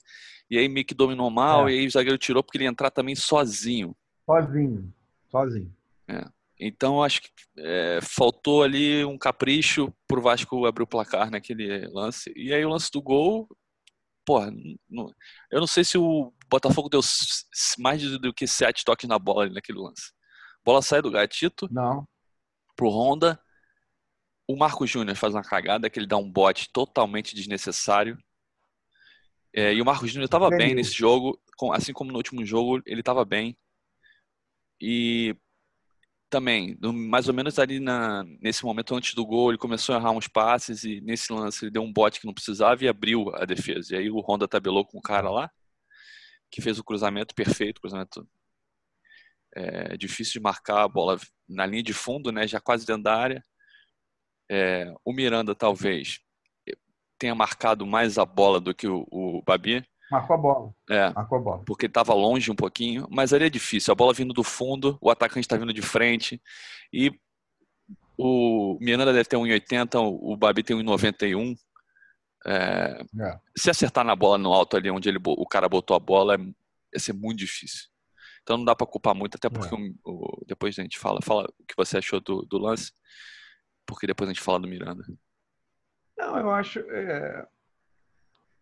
e 0.50 0.58
aí 0.58 0.68
meio 0.68 0.84
que 0.84 0.94
dominou 0.94 1.30
mal 1.30 1.68
é. 1.68 1.72
e 1.72 1.78
aí 1.78 1.86
o 1.86 1.90
zagueiro 1.90 2.18
tirou 2.18 2.42
porque 2.42 2.58
ele 2.58 2.64
ia 2.64 2.70
entrar 2.70 2.90
também 2.90 3.14
sozinho. 3.14 3.96
Sozinho, 4.26 4.92
sozinho. 5.30 5.72
É. 6.08 6.24
Então 6.58 7.02
acho 7.02 7.22
que 7.22 7.30
é, 7.58 8.00
faltou 8.02 8.62
ali 8.62 9.04
um 9.04 9.16
capricho 9.16 9.92
pro 10.06 10.20
Vasco 10.20 10.66
abrir 10.66 10.82
o 10.82 10.86
placar 10.86 11.30
naquele 11.30 11.86
lance. 11.88 12.32
E 12.36 12.52
aí 12.52 12.64
o 12.64 12.68
lance 12.68 12.90
do 12.92 13.00
gol, 13.00 13.48
porra, 14.24 14.50
não, 14.88 15.12
eu 15.50 15.60
não 15.60 15.66
sei 15.66 15.84
se 15.84 15.98
o 15.98 16.32
Botafogo 16.48 16.88
deu 16.88 17.00
mais 17.78 18.02
do 18.18 18.32
que 18.32 18.46
sete 18.46 18.84
toques 18.84 19.08
na 19.08 19.18
bola 19.18 19.44
ali 19.44 19.54
naquele 19.54 19.78
lance. 19.78 20.12
A 20.56 20.64
bola 20.64 20.82
sai 20.82 21.00
do 21.00 21.10
gatito 21.10 21.68
não. 21.70 22.06
pro 22.76 22.90
Honda. 22.90 23.40
O 24.46 24.56
Marco 24.56 24.86
Júnior 24.86 25.16
faz 25.16 25.32
uma 25.34 25.44
cagada 25.44 25.88
que 25.88 25.98
ele 25.98 26.06
dá 26.06 26.16
um 26.16 26.30
bote 26.30 26.68
totalmente 26.72 27.34
desnecessário. 27.34 28.18
É, 29.52 29.72
e 29.74 29.80
o 29.80 29.84
Marco 29.84 30.06
Júnior 30.06 30.24
estava 30.24 30.48
bem 30.50 30.74
nesse 30.74 30.92
jogo, 30.92 31.40
assim 31.72 31.92
como 31.92 32.10
no 32.10 32.16
último 32.16 32.44
jogo, 32.44 32.82
ele 32.86 33.00
estava 33.00 33.24
bem. 33.24 33.56
E 34.80 35.36
também, 36.30 36.78
mais 36.80 37.28
ou 37.28 37.34
menos 37.34 37.58
ali 37.58 37.80
na, 37.80 38.24
nesse 38.40 38.64
momento 38.64 38.94
antes 38.94 39.14
do 39.14 39.26
gol, 39.26 39.50
ele 39.50 39.58
começou 39.58 39.94
a 39.94 39.98
errar 39.98 40.12
uns 40.12 40.28
passes 40.28 40.84
e 40.84 41.00
nesse 41.00 41.32
lance 41.32 41.64
ele 41.64 41.72
deu 41.72 41.82
um 41.82 41.92
bote 41.92 42.20
que 42.20 42.26
não 42.26 42.32
precisava 42.32 42.84
e 42.84 42.88
abriu 42.88 43.34
a 43.34 43.44
defesa. 43.44 43.94
E 43.94 43.98
aí 43.98 44.10
o 44.10 44.20
Honda 44.20 44.48
tabelou 44.48 44.86
com 44.86 44.98
o 44.98 45.02
cara 45.02 45.28
lá, 45.28 45.50
que 46.50 46.62
fez 46.62 46.78
o 46.78 46.84
cruzamento 46.84 47.34
perfeito, 47.34 47.80
cruzamento 47.80 48.26
é, 49.54 49.96
difícil 49.96 50.34
de 50.34 50.40
marcar 50.40 50.84
a 50.84 50.88
bola 50.88 51.18
na 51.48 51.66
linha 51.66 51.82
de 51.82 51.92
fundo, 51.92 52.30
né, 52.30 52.46
já 52.46 52.60
quase 52.60 52.86
dentro 52.86 53.02
da 53.02 53.16
área. 53.16 53.44
É, 54.48 54.92
o 55.04 55.12
Miranda 55.12 55.54
talvez 55.54 56.20
tenha 57.18 57.34
marcado 57.34 57.86
mais 57.86 58.18
a 58.18 58.24
bola 58.24 58.60
do 58.60 58.74
que 58.74 58.88
o, 58.88 59.06
o 59.10 59.42
Babi, 59.42 59.84
Marcou 60.10 60.34
a 60.34 60.38
bola. 60.38 60.74
É. 60.88 61.10
Marcou 61.12 61.38
a 61.38 61.40
bola. 61.40 61.62
Porque 61.64 61.86
estava 61.86 62.12
longe 62.12 62.50
um 62.50 62.56
pouquinho, 62.56 63.06
mas 63.10 63.32
ali 63.32 63.44
é 63.44 63.50
difícil. 63.50 63.92
A 63.92 63.94
bola 63.94 64.12
vindo 64.12 64.34
do 64.34 64.42
fundo, 64.42 64.98
o 65.00 65.10
atacante 65.10 65.40
está 65.40 65.56
vindo 65.56 65.72
de 65.72 65.82
frente. 65.82 66.42
E 66.92 67.12
o 68.18 68.76
Miranda 68.80 69.12
deve 69.12 69.28
ter 69.28 69.36
1,80, 69.36 70.00
o 70.00 70.36
Babi 70.36 70.62
tem 70.62 70.76
1,91. 70.76 71.56
É, 72.46 73.02
é. 73.20 73.40
Se 73.56 73.70
acertar 73.70 74.04
na 74.04 74.16
bola 74.16 74.36
no 74.36 74.52
alto 74.52 74.76
ali 74.76 74.90
onde 74.90 75.08
ele, 75.08 75.18
o 75.24 75.46
cara 75.46 75.68
botou 75.68 75.96
a 75.96 76.00
bola, 76.00 76.34
é, 76.34 76.38
ia 76.38 76.98
ser 76.98 77.12
muito 77.12 77.38
difícil. 77.38 77.88
Então 78.42 78.56
não 78.56 78.64
dá 78.64 78.74
para 78.74 78.86
culpar 78.86 79.14
muito, 79.14 79.36
até 79.36 79.48
porque 79.48 79.74
é. 79.74 79.78
o, 79.78 79.94
o, 80.04 80.44
depois 80.46 80.78
a 80.78 80.82
gente 80.82 80.98
fala, 80.98 81.20
fala 81.22 81.44
o 81.58 81.64
que 81.64 81.76
você 81.76 81.98
achou 81.98 82.20
do, 82.20 82.42
do, 82.42 82.58
lance, 82.58 82.92
porque 83.86 84.06
depois 84.06 84.28
a 84.28 84.32
gente 84.32 84.42
fala 84.42 84.60
do 84.60 84.68
Miranda. 84.68 85.04
Não, 86.18 86.36
eu 86.36 86.50
acho. 86.50 86.80
É, 86.80 87.46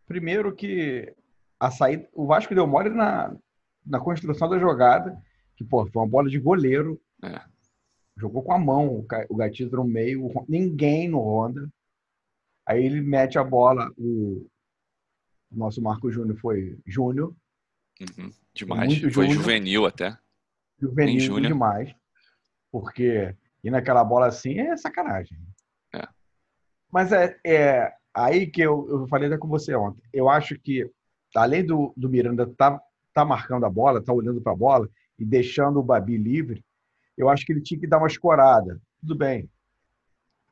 primeiro 0.06 0.54
que 0.54 1.14
a 1.58 1.70
saída. 1.70 2.08
O 2.12 2.26
Vasco 2.26 2.54
deu 2.54 2.66
mole 2.66 2.90
na, 2.90 3.34
na 3.84 4.00
construção 4.00 4.48
da 4.48 4.58
jogada, 4.58 5.20
que 5.56 5.64
pô, 5.64 5.86
foi 5.86 6.02
uma 6.02 6.08
bola 6.08 6.28
de 6.28 6.38
goleiro. 6.38 7.00
É. 7.22 7.40
Jogou 8.16 8.42
com 8.42 8.52
a 8.52 8.58
mão 8.58 9.06
o 9.28 9.36
gatito 9.36 9.76
no 9.76 9.84
meio, 9.84 10.30
ninguém 10.48 11.08
no 11.08 11.20
Honda. 11.20 11.68
Aí 12.66 12.84
ele 12.84 13.00
mete 13.00 13.38
a 13.38 13.44
bola, 13.44 13.90
o, 13.96 14.46
o 15.50 15.56
nosso 15.56 15.80
Marco 15.80 16.10
Júnior 16.10 16.36
foi 16.38 16.78
Júnior. 16.84 17.34
Uhum. 18.00 18.30
Demais. 18.54 18.88
Muito 18.88 19.14
foi 19.14 19.26
júnior. 19.26 19.42
juvenil 19.42 19.86
até. 19.86 20.18
Juvenil 20.80 21.40
demais. 21.40 21.94
Porque 22.70 23.34
ir 23.64 23.70
naquela 23.70 24.04
bola 24.04 24.26
assim 24.26 24.58
é 24.58 24.76
sacanagem. 24.76 25.38
É. 25.94 26.06
Mas 26.92 27.12
é, 27.12 27.38
é 27.44 27.92
aí 28.12 28.46
que 28.46 28.60
eu, 28.60 28.86
eu 28.88 29.06
falei 29.08 29.28
até 29.28 29.38
com 29.38 29.48
você 29.48 29.74
ontem. 29.74 30.02
Eu 30.12 30.28
acho 30.28 30.58
que 30.58 30.90
além 31.34 31.64
do, 31.64 31.92
do 31.96 32.08
Miranda 32.08 32.46
tá, 32.46 32.80
tá 33.12 33.24
marcando 33.24 33.64
a 33.64 33.70
bola, 33.70 34.02
tá 34.02 34.12
olhando 34.12 34.40
para 34.40 34.52
a 34.52 34.56
bola 34.56 34.88
e 35.18 35.24
deixando 35.24 35.78
o 35.80 35.82
Babi 35.82 36.16
livre, 36.16 36.64
eu 37.16 37.28
acho 37.28 37.44
que 37.44 37.52
ele 37.52 37.60
tinha 37.60 37.80
que 37.80 37.86
dar 37.86 37.98
uma 37.98 38.06
escorada. 38.06 38.80
Tudo 39.00 39.14
bem. 39.14 39.48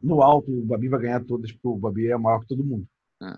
No 0.03 0.23
alto, 0.23 0.51
o 0.51 0.65
Babi 0.65 0.89
vai 0.89 1.01
ganhar 1.01 1.25
todas, 1.25 1.53
porque 1.53 1.69
o 1.69 1.77
Babi 1.77 2.11
é 2.11 2.17
maior 2.17 2.41
que 2.41 2.49
todo 2.49 2.65
mundo. 2.65 2.87
É. 3.23 3.37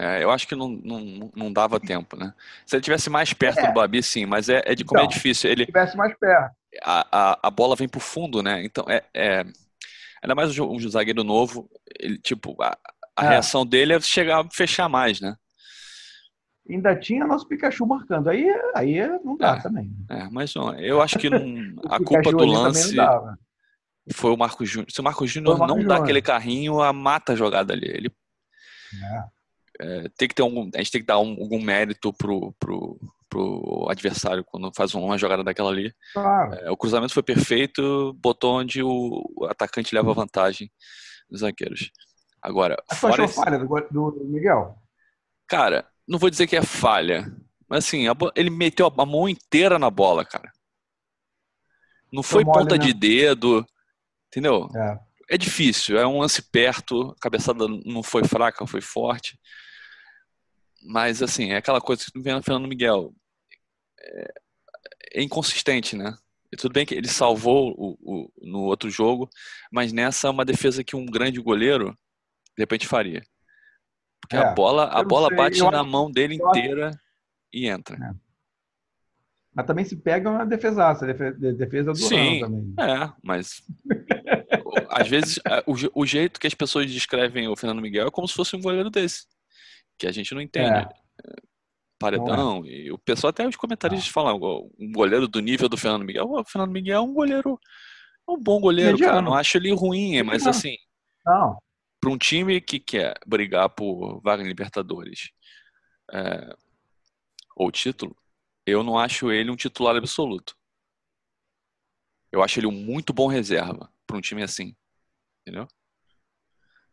É, 0.00 0.22
eu 0.22 0.30
acho 0.30 0.46
que 0.46 0.54
não, 0.54 0.68
não, 0.68 1.32
não 1.34 1.52
dava 1.52 1.80
tempo, 1.80 2.16
né? 2.16 2.32
Se 2.64 2.76
ele 2.76 2.84
tivesse 2.84 3.10
mais 3.10 3.32
perto 3.32 3.58
é. 3.58 3.66
do 3.66 3.74
Babi, 3.74 4.00
sim, 4.00 4.26
mas 4.26 4.48
é, 4.48 4.62
é 4.64 4.72
de 4.72 4.84
como 4.84 5.00
é 5.00 5.02
então, 5.02 5.12
é 5.12 5.16
difícil. 5.16 5.50
Ele 5.50 5.66
tivesse 5.66 5.96
mais 5.96 6.16
perto. 6.16 6.54
A, 6.84 7.08
a, 7.10 7.38
a 7.48 7.50
bola 7.50 7.74
vem 7.74 7.88
pro 7.88 7.98
fundo, 7.98 8.40
né? 8.40 8.62
Então 8.64 8.84
é, 8.88 9.02
é 9.12 9.44
ainda 10.22 10.36
mais 10.36 10.56
um, 10.56 10.70
um 10.70 10.88
zagueiro 10.88 11.24
novo, 11.24 11.68
ele 11.98 12.16
tipo 12.18 12.56
a, 12.62 12.78
a 13.16 13.24
é. 13.24 13.28
reação 13.30 13.66
dele 13.66 13.92
é 13.92 14.00
chegar, 14.00 14.46
fechar 14.52 14.88
mais, 14.88 15.20
né? 15.20 15.36
Ainda 16.74 16.94
tinha 16.94 17.26
nosso 17.26 17.46
Pikachu 17.46 17.86
marcando. 17.86 18.28
Aí, 18.28 18.46
aí 18.74 19.06
não 19.24 19.36
dá 19.36 19.56
é, 19.56 19.60
também. 19.60 19.90
É, 20.10 20.28
mas 20.30 20.54
eu 20.54 21.00
acho 21.00 21.18
que 21.18 21.30
não, 21.30 21.38
a 21.88 21.98
culpa 21.98 22.30
do 22.30 22.44
lance 22.44 22.96
foi 24.12 24.32
o 24.32 24.36
Marcos 24.36 24.68
Júnior. 24.68 24.90
Se 24.90 25.00
o 25.00 25.04
Marcos 25.04 25.30
Júnior 25.30 25.58
não 25.58 25.68
Júnior. 25.68 25.88
dá 25.88 25.96
aquele 25.96 26.22
carrinho, 26.22 26.80
a 26.80 26.92
mata 26.92 27.32
a 27.32 27.36
jogada 27.36 27.72
ali. 27.72 27.88
Ele 27.88 28.12
é. 28.94 29.38
É, 29.80 30.08
tem 30.16 30.26
que 30.26 30.34
ter 30.34 30.42
um, 30.42 30.70
a 30.74 30.78
gente 30.78 30.90
tem 30.90 31.00
que 31.00 31.06
dar 31.06 31.20
um, 31.20 31.36
algum 31.40 31.62
mérito 31.62 32.12
pro, 32.12 32.52
pro, 32.58 32.98
pro 33.28 33.86
adversário 33.88 34.44
quando 34.44 34.72
faz 34.74 34.92
uma 34.94 35.16
jogada 35.16 35.44
daquela 35.44 35.70
ali. 35.70 35.94
Claro. 36.12 36.54
É, 36.54 36.70
o 36.70 36.76
cruzamento 36.76 37.14
foi 37.14 37.22
perfeito, 37.22 38.12
botou 38.14 38.58
onde 38.58 38.82
o, 38.82 39.22
atacante 39.48 39.94
leva 39.94 40.12
vantagem 40.12 40.70
dos 41.30 41.40
zagueiros. 41.40 41.92
Agora, 42.42 42.76
a 42.90 42.94
fora 42.94 43.24
esse... 43.24 43.34
falha 43.34 43.58
do, 43.58 43.66
do 43.90 44.24
Miguel? 44.24 44.76
Cara, 45.46 45.86
não 46.08 46.18
vou 46.18 46.30
dizer 46.30 46.46
que 46.46 46.56
é 46.56 46.62
falha, 46.62 47.30
mas 47.68 47.84
assim, 47.84 48.04
ele 48.34 48.48
meteu 48.48 48.86
a 48.86 49.06
mão 49.06 49.28
inteira 49.28 49.78
na 49.78 49.90
bola, 49.90 50.24
cara. 50.24 50.50
Não 52.10 52.22
foi, 52.22 52.42
foi 52.42 52.52
ponta 52.52 52.76
mole, 52.76 52.78
né? 52.78 52.86
de 52.86 52.94
dedo, 52.94 53.66
entendeu? 54.28 54.70
É. 54.74 55.34
é. 55.34 55.38
difícil, 55.38 55.98
é 55.98 56.06
um 56.06 56.20
lance 56.20 56.40
perto, 56.40 57.10
a 57.10 57.20
cabeçada 57.20 57.66
não 57.84 58.02
foi 58.02 58.24
fraca, 58.24 58.66
foi 58.66 58.80
forte. 58.80 59.38
Mas 60.82 61.22
assim, 61.22 61.52
é 61.52 61.56
aquela 61.56 61.80
coisa 61.80 62.04
que 62.10 62.18
vem 62.18 62.42
Fernando 62.42 62.68
Miguel. 62.68 63.12
É, 64.00 64.32
é 65.14 65.22
inconsistente, 65.22 65.94
né? 65.94 66.16
E 66.50 66.56
tudo 66.56 66.72
bem 66.72 66.86
que 66.86 66.94
ele 66.94 67.08
salvou 67.08 67.74
o, 67.76 67.98
o, 68.00 68.32
no 68.40 68.60
outro 68.60 68.88
jogo, 68.88 69.28
mas 69.70 69.92
nessa 69.92 70.28
é 70.28 70.30
uma 70.30 70.46
defesa 70.46 70.82
que 70.82 70.96
um 70.96 71.04
grande 71.04 71.38
goleiro 71.40 71.90
de 72.56 72.62
repente 72.62 72.86
faria. 72.86 73.22
Porque 74.20 74.36
é, 74.36 74.40
a 74.40 74.52
bola, 74.52 74.84
a 74.84 75.02
bola 75.02 75.34
bate 75.34 75.60
na 75.60 75.80
acho, 75.80 75.90
mão 75.90 76.10
dele 76.10 76.34
inteira 76.34 76.88
acho... 76.88 76.98
e 77.52 77.66
entra. 77.66 77.96
É. 77.96 78.28
Mas 79.54 79.66
também 79.66 79.84
se 79.84 79.96
pega 79.96 80.30
uma 80.30 80.46
defesaça, 80.46 81.06
defesa 81.06 81.92
do 81.92 81.96
Sim, 81.96 82.40
também. 82.40 82.74
É, 82.78 83.10
mas 83.22 83.62
às 84.90 85.08
vezes 85.08 85.40
é, 85.44 85.64
o, 85.66 86.02
o, 86.02 86.06
jeito 86.06 86.38
que 86.38 86.46
as 86.46 86.54
pessoas 86.54 86.90
descrevem 86.90 87.48
o 87.48 87.56
Fernando 87.56 87.82
Miguel 87.82 88.06
é 88.06 88.10
como 88.10 88.28
se 88.28 88.34
fosse 88.34 88.54
um 88.54 88.60
goleiro 88.60 88.90
desse, 88.90 89.26
que 89.98 90.06
a 90.06 90.12
gente 90.12 90.32
não 90.34 90.40
entende. 90.40 90.68
É. 90.68 90.88
é 91.24 91.48
paredão, 91.98 92.62
é. 92.64 92.68
e 92.68 92.92
o 92.92 92.98
pessoal 92.98 93.30
até 93.30 93.46
os 93.48 93.56
comentaristas 93.56 94.08
ah. 94.08 94.12
falam, 94.12 94.36
um 94.78 94.92
goleiro 94.92 95.26
do 95.26 95.40
nível 95.40 95.68
do 95.68 95.76
Fernando 95.76 96.04
Miguel, 96.04 96.30
o 96.30 96.44
Fernando 96.44 96.70
Miguel 96.70 96.98
é 96.98 97.00
um 97.00 97.12
goleiro, 97.12 97.58
um 98.28 98.38
bom 98.38 98.60
goleiro, 98.60 98.92
Mediano. 98.92 99.12
cara, 99.12 99.22
não 99.22 99.34
acho 99.34 99.56
ele 99.56 99.74
ruim, 99.74 100.22
mas 100.22 100.46
assim, 100.46 100.76
não 101.26 101.58
para 102.08 102.14
um 102.14 102.16
time 102.16 102.58
que 102.58 102.80
quer 102.80 103.14
brigar 103.26 103.68
por 103.68 104.20
vaga 104.22 104.42
em 104.42 104.46
Libertadores 104.46 105.30
é, 106.10 106.56
ou 107.54 107.70
título, 107.70 108.16
eu 108.64 108.82
não 108.82 108.98
acho 108.98 109.30
ele 109.30 109.50
um 109.50 109.56
titular 109.56 109.94
absoluto. 109.94 110.56
Eu 112.32 112.42
acho 112.42 112.58
ele 112.58 112.66
um 112.66 112.72
muito 112.72 113.12
bom 113.12 113.26
reserva 113.26 113.92
para 114.06 114.16
um 114.16 114.22
time 114.22 114.42
assim. 114.42 114.74
Entendeu? 115.42 115.68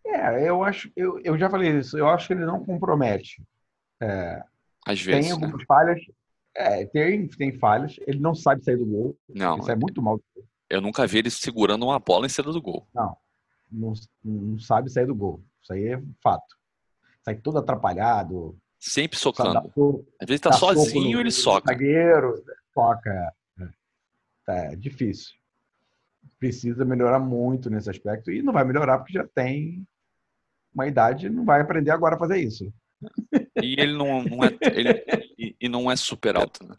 É, 0.05 0.49
eu 0.49 0.63
acho, 0.63 0.91
eu, 0.97 1.19
eu 1.23 1.37
já 1.37 1.49
falei 1.49 1.77
isso, 1.77 1.97
eu 1.97 2.09
acho 2.09 2.27
que 2.27 2.33
ele 2.33 2.45
não 2.45 2.63
compromete. 2.63 3.41
É, 4.01 4.43
Às 4.85 5.01
vezes. 5.01 5.23
Tem 5.23 5.31
algumas 5.31 5.59
né? 5.59 5.65
falhas. 5.65 6.01
É, 6.53 6.85
tem, 6.87 7.27
tem 7.27 7.57
falhas. 7.57 7.97
Ele 8.05 8.19
não 8.19 8.35
sabe 8.35 8.63
sair 8.65 8.77
do 8.77 8.85
gol. 8.85 9.17
Não. 9.29 9.59
Isso 9.59 9.71
é 9.71 9.75
muito 9.75 10.01
mal. 10.01 10.19
Eu 10.69 10.81
nunca 10.81 11.07
vi 11.07 11.19
ele 11.19 11.29
segurando 11.29 11.85
uma 11.85 11.99
bola 11.99 12.25
em 12.25 12.29
cima 12.29 12.51
do 12.51 12.61
gol. 12.61 12.85
Não 12.93 13.15
não, 13.75 13.93
não 14.23 14.59
sabe 14.59 14.89
sair 14.89 15.05
do 15.05 15.15
gol. 15.15 15.43
Isso 15.61 15.73
aí 15.73 15.87
é 15.87 16.01
fato. 16.21 16.55
Sai 17.23 17.35
todo 17.35 17.57
atrapalhado. 17.57 18.57
Sempre 18.79 19.17
socando. 19.17 19.57
Às 20.19 20.27
vezes 20.27 20.41
tá 20.41 20.51
sozinho, 20.51 21.19
ele 21.19 21.31
soca. 21.31 21.73
Zagueiro, 21.73 22.43
soca. 22.73 23.33
É, 24.47 24.73
é 24.73 24.75
difícil. 24.75 25.33
Precisa 26.37 26.85
melhorar 26.85 27.19
muito 27.19 27.69
nesse 27.69 27.89
aspecto. 27.89 28.31
E 28.31 28.43
não 28.43 28.53
vai 28.53 28.63
melhorar 28.63 28.99
porque 28.99 29.13
já 29.13 29.27
tem 29.27 29.87
uma 30.73 30.87
idade, 30.87 31.29
não 31.29 31.45
vai 31.45 31.61
aprender 31.61 31.91
agora 31.91 32.15
a 32.15 32.19
fazer 32.19 32.37
isso. 32.37 32.71
E 33.61 33.79
ele 33.79 33.93
não, 33.93 34.23
não 34.23 34.43
é 34.43 34.49
ele, 34.61 35.55
e, 35.59 35.69
não 35.69 35.89
é 35.89 35.95
super 35.95 36.35
alto, 36.35 36.65
né? 36.67 36.75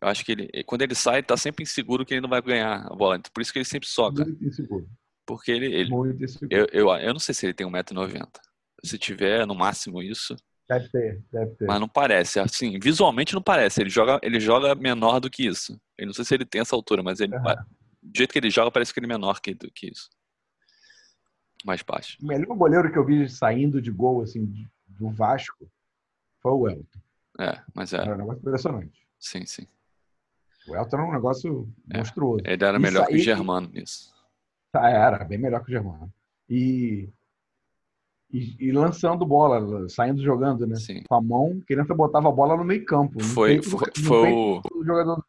Eu 0.00 0.08
acho 0.08 0.24
que 0.24 0.32
ele, 0.32 0.48
quando 0.64 0.80
ele 0.80 0.94
sai, 0.94 1.22
tá 1.22 1.36
sempre 1.36 1.62
inseguro 1.62 2.06
que 2.06 2.14
ele 2.14 2.22
não 2.22 2.28
vai 2.28 2.40
ganhar 2.40 2.86
a 2.86 2.94
bola. 2.94 3.20
Por 3.32 3.42
isso 3.42 3.52
que 3.52 3.58
ele 3.58 3.66
sempre 3.66 3.86
soca. 3.86 4.24
Inseguro. 4.40 4.88
Porque 5.26 5.50
ele. 5.52 5.66
ele 5.66 5.90
eu, 6.50 6.66
eu, 6.72 6.88
eu 6.88 7.12
não 7.12 7.20
sei 7.20 7.34
se 7.34 7.46
ele 7.46 7.54
tem 7.54 7.66
1,90m. 7.66 8.28
Se 8.84 8.98
tiver 8.98 9.46
no 9.46 9.54
máximo 9.54 10.02
isso. 10.02 10.34
Deve 10.68 10.88
ter, 10.88 11.22
deve 11.32 11.54
ter. 11.56 11.66
Mas 11.66 11.80
não 11.80 11.88
parece. 11.88 12.38
Assim, 12.40 12.78
visualmente 12.78 13.34
não 13.34 13.42
parece. 13.42 13.80
Ele 13.80 13.90
joga, 13.90 14.20
ele 14.22 14.38
joga 14.40 14.74
menor 14.74 15.20
do 15.20 15.28
que 15.28 15.46
isso. 15.46 15.80
Eu 15.98 16.06
não 16.06 16.12
sei 16.14 16.24
se 16.24 16.34
ele 16.34 16.44
tem 16.44 16.60
essa 16.60 16.74
altura, 16.74 17.02
mas 17.02 17.20
ele. 17.20 17.34
Uhum. 17.34 17.42
Do 18.02 18.16
jeito 18.16 18.32
que 18.32 18.38
ele 18.38 18.50
joga, 18.50 18.70
parece 18.70 18.94
que 18.94 18.98
ele 19.00 19.06
é 19.06 19.08
menor 19.08 19.40
que, 19.40 19.54
do 19.54 19.70
que 19.70 19.88
isso. 19.88 20.08
Mais 21.64 21.82
baixo. 21.82 22.16
O 22.22 22.26
melhor 22.26 22.56
goleiro 22.56 22.90
que 22.90 22.98
eu 22.98 23.04
vi 23.04 23.28
saindo 23.28 23.82
de 23.82 23.90
gol, 23.90 24.22
assim, 24.22 24.66
do 24.88 25.10
Vasco, 25.10 25.70
foi 26.40 26.52
o 26.52 26.68
Elton. 26.68 27.00
É, 27.38 27.60
mas 27.74 27.92
é. 27.92 27.98
Era 27.98 28.14
um 28.14 28.18
negócio 28.18 28.40
impressionante. 28.40 29.06
Sim, 29.18 29.44
sim. 29.44 29.66
O 30.66 30.74
Elton 30.76 30.96
era 30.96 31.06
um 31.06 31.12
negócio 31.12 31.68
É. 31.92 31.98
monstruoso. 31.98 32.42
Ele 32.44 32.64
era 32.64 32.72
Isso 32.72 32.80
melhor 32.80 33.06
que 33.06 33.16
o 33.16 33.18
Germano 33.18 33.68
nisso. 33.68 34.14
Ah, 34.72 34.88
Era, 34.90 35.24
bem 35.24 35.38
melhor 35.38 35.60
que 35.64 35.70
o 35.70 35.72
Germano. 35.72 36.12
E, 36.48 37.08
e, 38.32 38.56
e 38.68 38.72
lançando 38.72 39.26
bola, 39.26 39.88
saindo 39.88 40.22
jogando, 40.22 40.66
né? 40.66 40.76
Sim. 40.76 41.02
Com 41.08 41.14
a 41.14 41.20
mão, 41.20 41.60
criança 41.66 41.94
botava 41.94 42.28
a 42.28 42.32
bola 42.32 42.56
no 42.56 42.64
meio 42.64 42.84
campo. 42.84 43.22
Foi, 43.22 43.54
peito 43.60 43.70
foi, 43.70 43.90
foi 44.04 44.32
o, 44.32 44.60
do 44.60 44.84
jogador 44.84 45.16
do 45.16 45.24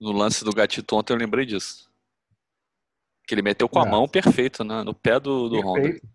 no 0.00 0.12
lance 0.12 0.44
do 0.44 0.52
Gatito 0.52 0.94
ontem, 0.94 1.12
eu 1.12 1.18
lembrei 1.18 1.44
disso. 1.44 1.90
Que 3.26 3.34
ele 3.34 3.42
meteu 3.42 3.68
com 3.68 3.80
a 3.80 3.86
É. 3.86 3.90
mão 3.90 4.08
perfeito, 4.08 4.62
né? 4.64 4.82
No 4.84 4.94
pé 4.94 5.18
do, 5.18 5.48
do 5.48 5.60
Honda. 5.60 5.82
Perfeito. 5.82 6.08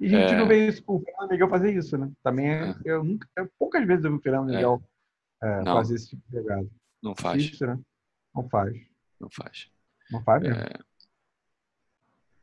E 0.00 0.06
a 0.06 0.20
gente 0.20 0.32
É. 0.34 0.36
não 0.38 0.48
vê 0.48 0.68
isso, 0.68 0.82
o 0.86 1.00
Fernando 1.00 1.30
Miguel 1.30 1.48
fazer 1.48 1.74
isso, 1.76 1.96
né? 1.98 2.10
Também 2.22 2.48
é, 2.50 2.70
É. 2.70 2.74
eu 2.86 3.04
nunca, 3.04 3.28
poucas 3.58 3.86
vezes 3.86 4.04
eu 4.04 4.10
vi 4.12 4.16
o 4.16 4.22
Fernando 4.22 4.50
É. 4.50 4.56
Miguel 4.56 4.82
é, 5.42 5.64
fazer 5.64 5.94
esse 5.94 6.08
tipo 6.10 6.22
de 6.28 6.36
jogada. 6.38 6.66
Não 7.02 7.14
faz, 7.14 7.42
Difícil, 7.42 7.66
né? 7.68 7.78
Não 8.34 8.48
faz. 8.48 8.74
não 9.20 9.30
faz. 9.30 9.70
Não 10.10 10.22
faz 10.22 10.42
mesmo. 10.42 10.62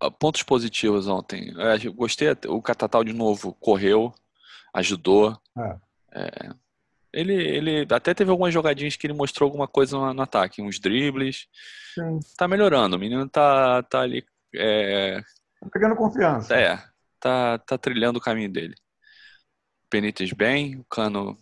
Ah, 0.03 0.11
Pontos 0.11 0.43
positivos 0.43 1.07
ontem. 1.07 1.53
Eu 1.83 1.93
gostei, 1.93 2.27
o 2.47 2.61
Catatal 2.61 3.03
de 3.03 3.13
novo 3.13 3.53
correu, 3.53 4.13
ajudou. 4.73 5.37
É. 5.57 5.77
É, 6.15 6.49
ele, 7.11 7.33
ele 7.33 7.87
até 7.93 8.13
teve 8.13 8.29
algumas 8.31 8.53
jogadinhas 8.53 8.95
que 8.95 9.07
ele 9.07 9.13
mostrou 9.13 9.47
alguma 9.47 9.67
coisa 9.67 9.97
no, 9.97 10.13
no 10.13 10.21
ataque, 10.21 10.61
uns 10.61 10.79
dribles. 10.79 11.47
Sim. 11.93 12.19
Tá 12.37 12.47
melhorando, 12.47 12.95
o 12.95 12.99
menino 12.99 13.27
tá, 13.29 13.81
tá 13.83 14.01
ali. 14.01 14.25
É, 14.55 15.21
Tá 15.61 15.69
pegando 15.71 15.95
confiança. 15.95 16.53
é, 16.55 16.77
tá, 17.19 17.57
tá 17.59 17.77
trilhando 17.77 18.19
o 18.19 18.21
caminho 18.21 18.51
dele. 18.51 18.75
Benítez 19.91 20.33
bem, 20.33 20.77
o 20.77 20.83
Cano 20.85 21.37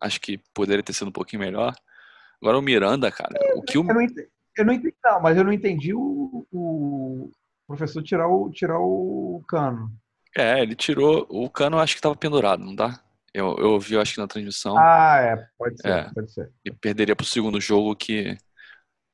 acho 0.00 0.20
que 0.20 0.38
poderia 0.52 0.82
ter 0.82 0.92
sido 0.92 1.08
um 1.08 1.12
pouquinho 1.12 1.40
melhor. 1.40 1.72
Agora 2.40 2.58
o 2.58 2.62
Miranda, 2.62 3.10
cara, 3.10 3.32
o 3.56 3.62
que 3.62 3.78
o, 3.78 3.82
Eu 3.88 3.94
não 3.94 4.02
entendi, 4.02 4.28
eu 4.58 4.64
não 4.64 4.72
entendi, 4.74 4.94
não, 5.04 5.22
mas 5.22 5.36
eu 5.36 5.44
não 5.44 5.52
entendi 5.52 5.94
o, 5.94 6.46
o 6.52 7.30
professor 7.66 8.02
tirar 8.02 8.28
o, 8.28 8.50
tirar 8.50 8.78
o 8.78 9.42
cano. 9.48 9.90
É, 10.36 10.60
ele 10.60 10.74
tirou. 10.74 11.26
O 11.30 11.48
cano 11.50 11.78
acho 11.78 11.94
que 11.94 11.98
estava 11.98 12.16
pendurado, 12.16 12.64
não 12.64 12.74
tá? 12.74 13.02
Eu, 13.34 13.56
eu 13.58 13.70
ouvi, 13.72 13.96
acho 13.96 14.14
que 14.14 14.20
na 14.20 14.26
transmissão. 14.26 14.76
Ah, 14.78 15.18
é, 15.20 15.46
pode 15.58 15.80
ser, 15.80 15.88
É. 15.88 16.10
pode 16.14 16.32
ser. 16.32 16.50
E 16.64 16.70
perderia 16.70 17.16
pro 17.16 17.24
segundo 17.26 17.60
jogo 17.60 17.94
que. 17.96 18.36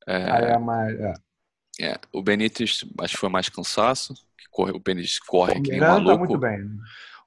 é, 0.07 0.31
Ah, 0.31 0.37
é, 0.39 0.57
mas, 0.57 0.99
é. 0.99 1.13
é, 1.81 1.99
o 2.13 2.21
Benítez 2.21 2.83
acho 3.01 3.13
que 3.13 3.19
foi 3.19 3.29
mais 3.29 3.47
cansaço. 3.49 4.13
Que 4.37 4.45
corre, 4.51 4.71
o 4.71 4.79
Benítez 4.79 5.19
corre 5.19 5.59
O 5.59 5.63
que 5.63 5.71
nem 5.71 5.79
tá 5.79 5.87
maluco. 5.93 6.19
muito 6.19 6.37
bem. 6.37 6.59
né? 6.59 6.69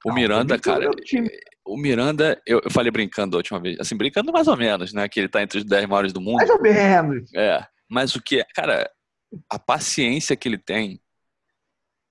O 0.05 0.09
Não, 0.09 0.15
Miranda, 0.15 0.55
o 0.55 0.61
cara. 0.61 0.85
é 0.85 0.89
time. 1.03 1.29
O 1.65 1.77
Miranda, 1.77 2.41
eu, 2.45 2.59
eu 2.63 2.69
falei 2.69 2.91
brincando 2.91 3.31
da 3.31 3.37
última 3.37 3.59
vez. 3.59 3.79
Assim, 3.79 3.95
brincando 3.95 4.31
mais 4.33 4.47
ou 4.47 4.57
menos, 4.57 4.91
né? 4.93 5.07
Que 5.07 5.19
ele 5.21 5.29
tá 5.29 5.41
entre 5.41 5.59
os 5.59 5.63
10 5.65 5.85
maiores 5.87 6.11
do 6.11 6.19
mundo. 6.19 6.35
Mais 6.35 6.49
ou 6.49 6.61
menos. 6.61 7.33
É. 7.33 7.65
Mas 7.89 8.13
o 8.15 8.21
que 8.21 8.41
é. 8.41 8.45
Cara, 8.53 8.89
a 9.49 9.57
paciência 9.57 10.35
que 10.35 10.47
ele 10.47 10.57
tem. 10.57 10.99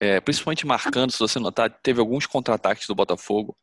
É, 0.03 0.21
principalmente 0.21 0.67
marcando, 0.67 1.13
se 1.13 1.19
você 1.21 1.39
notar, 1.39 1.71
teve 1.81 2.01
alguns 2.01 2.27
contra-ataques 2.27 2.89
do 2.89 2.95
Botafogo. 2.95 3.57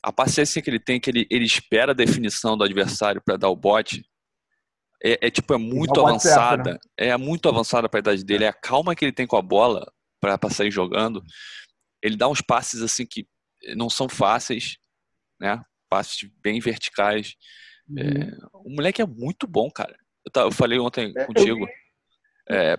A 0.00 0.12
paciência 0.12 0.62
que 0.62 0.70
ele 0.70 0.78
tem, 0.78 1.00
que 1.00 1.10
ele, 1.10 1.26
ele 1.28 1.44
espera 1.44 1.90
a 1.90 1.94
definição 1.94 2.56
do 2.56 2.62
adversário 2.62 3.20
para 3.20 3.36
dar 3.36 3.48
o 3.48 3.56
bote, 3.56 4.04
é, 5.02 5.26
é, 5.26 5.30
tipo, 5.30 5.52
é 5.52 5.58
muito 5.58 5.92
bote 5.94 6.22
certo, 6.22 6.38
avançada. 6.38 6.72
né? 6.74 6.78
É 6.96 7.16
muito 7.16 7.48
avançada 7.48 7.88
para 7.88 7.98
a 7.98 8.02
idade 8.02 8.24
dele. 8.24 8.44
É 8.44 8.48
a 8.48 8.52
calma 8.52 8.94
que 8.94 9.04
ele 9.04 9.12
tem 9.12 9.26
com 9.26 9.36
a 9.36 9.42
bola 9.42 9.90
para 10.20 10.38
sair 10.50 10.70
jogando. 10.70 11.20
Ele 12.00 12.16
dá 12.16 12.28
uns 12.28 12.40
passes 12.40 12.80
assim 12.80 13.04
que 13.04 13.26
não 13.74 13.90
são 13.90 14.08
fáceis, 14.08 14.76
né? 15.40 15.60
Passes 15.88 16.30
bem 16.40 16.60
verticais. 16.60 17.34
É, 17.98 18.36
o 18.54 18.70
moleque 18.70 19.02
é 19.02 19.06
muito 19.06 19.48
bom, 19.48 19.68
cara. 19.68 19.96
Eu, 20.24 20.30
ta- 20.30 20.42
eu 20.42 20.52
falei 20.52 20.78
ontem 20.78 21.12
É, 21.16 21.22
eu 21.22 21.26
contigo. 21.26 21.66
é, 22.48 22.78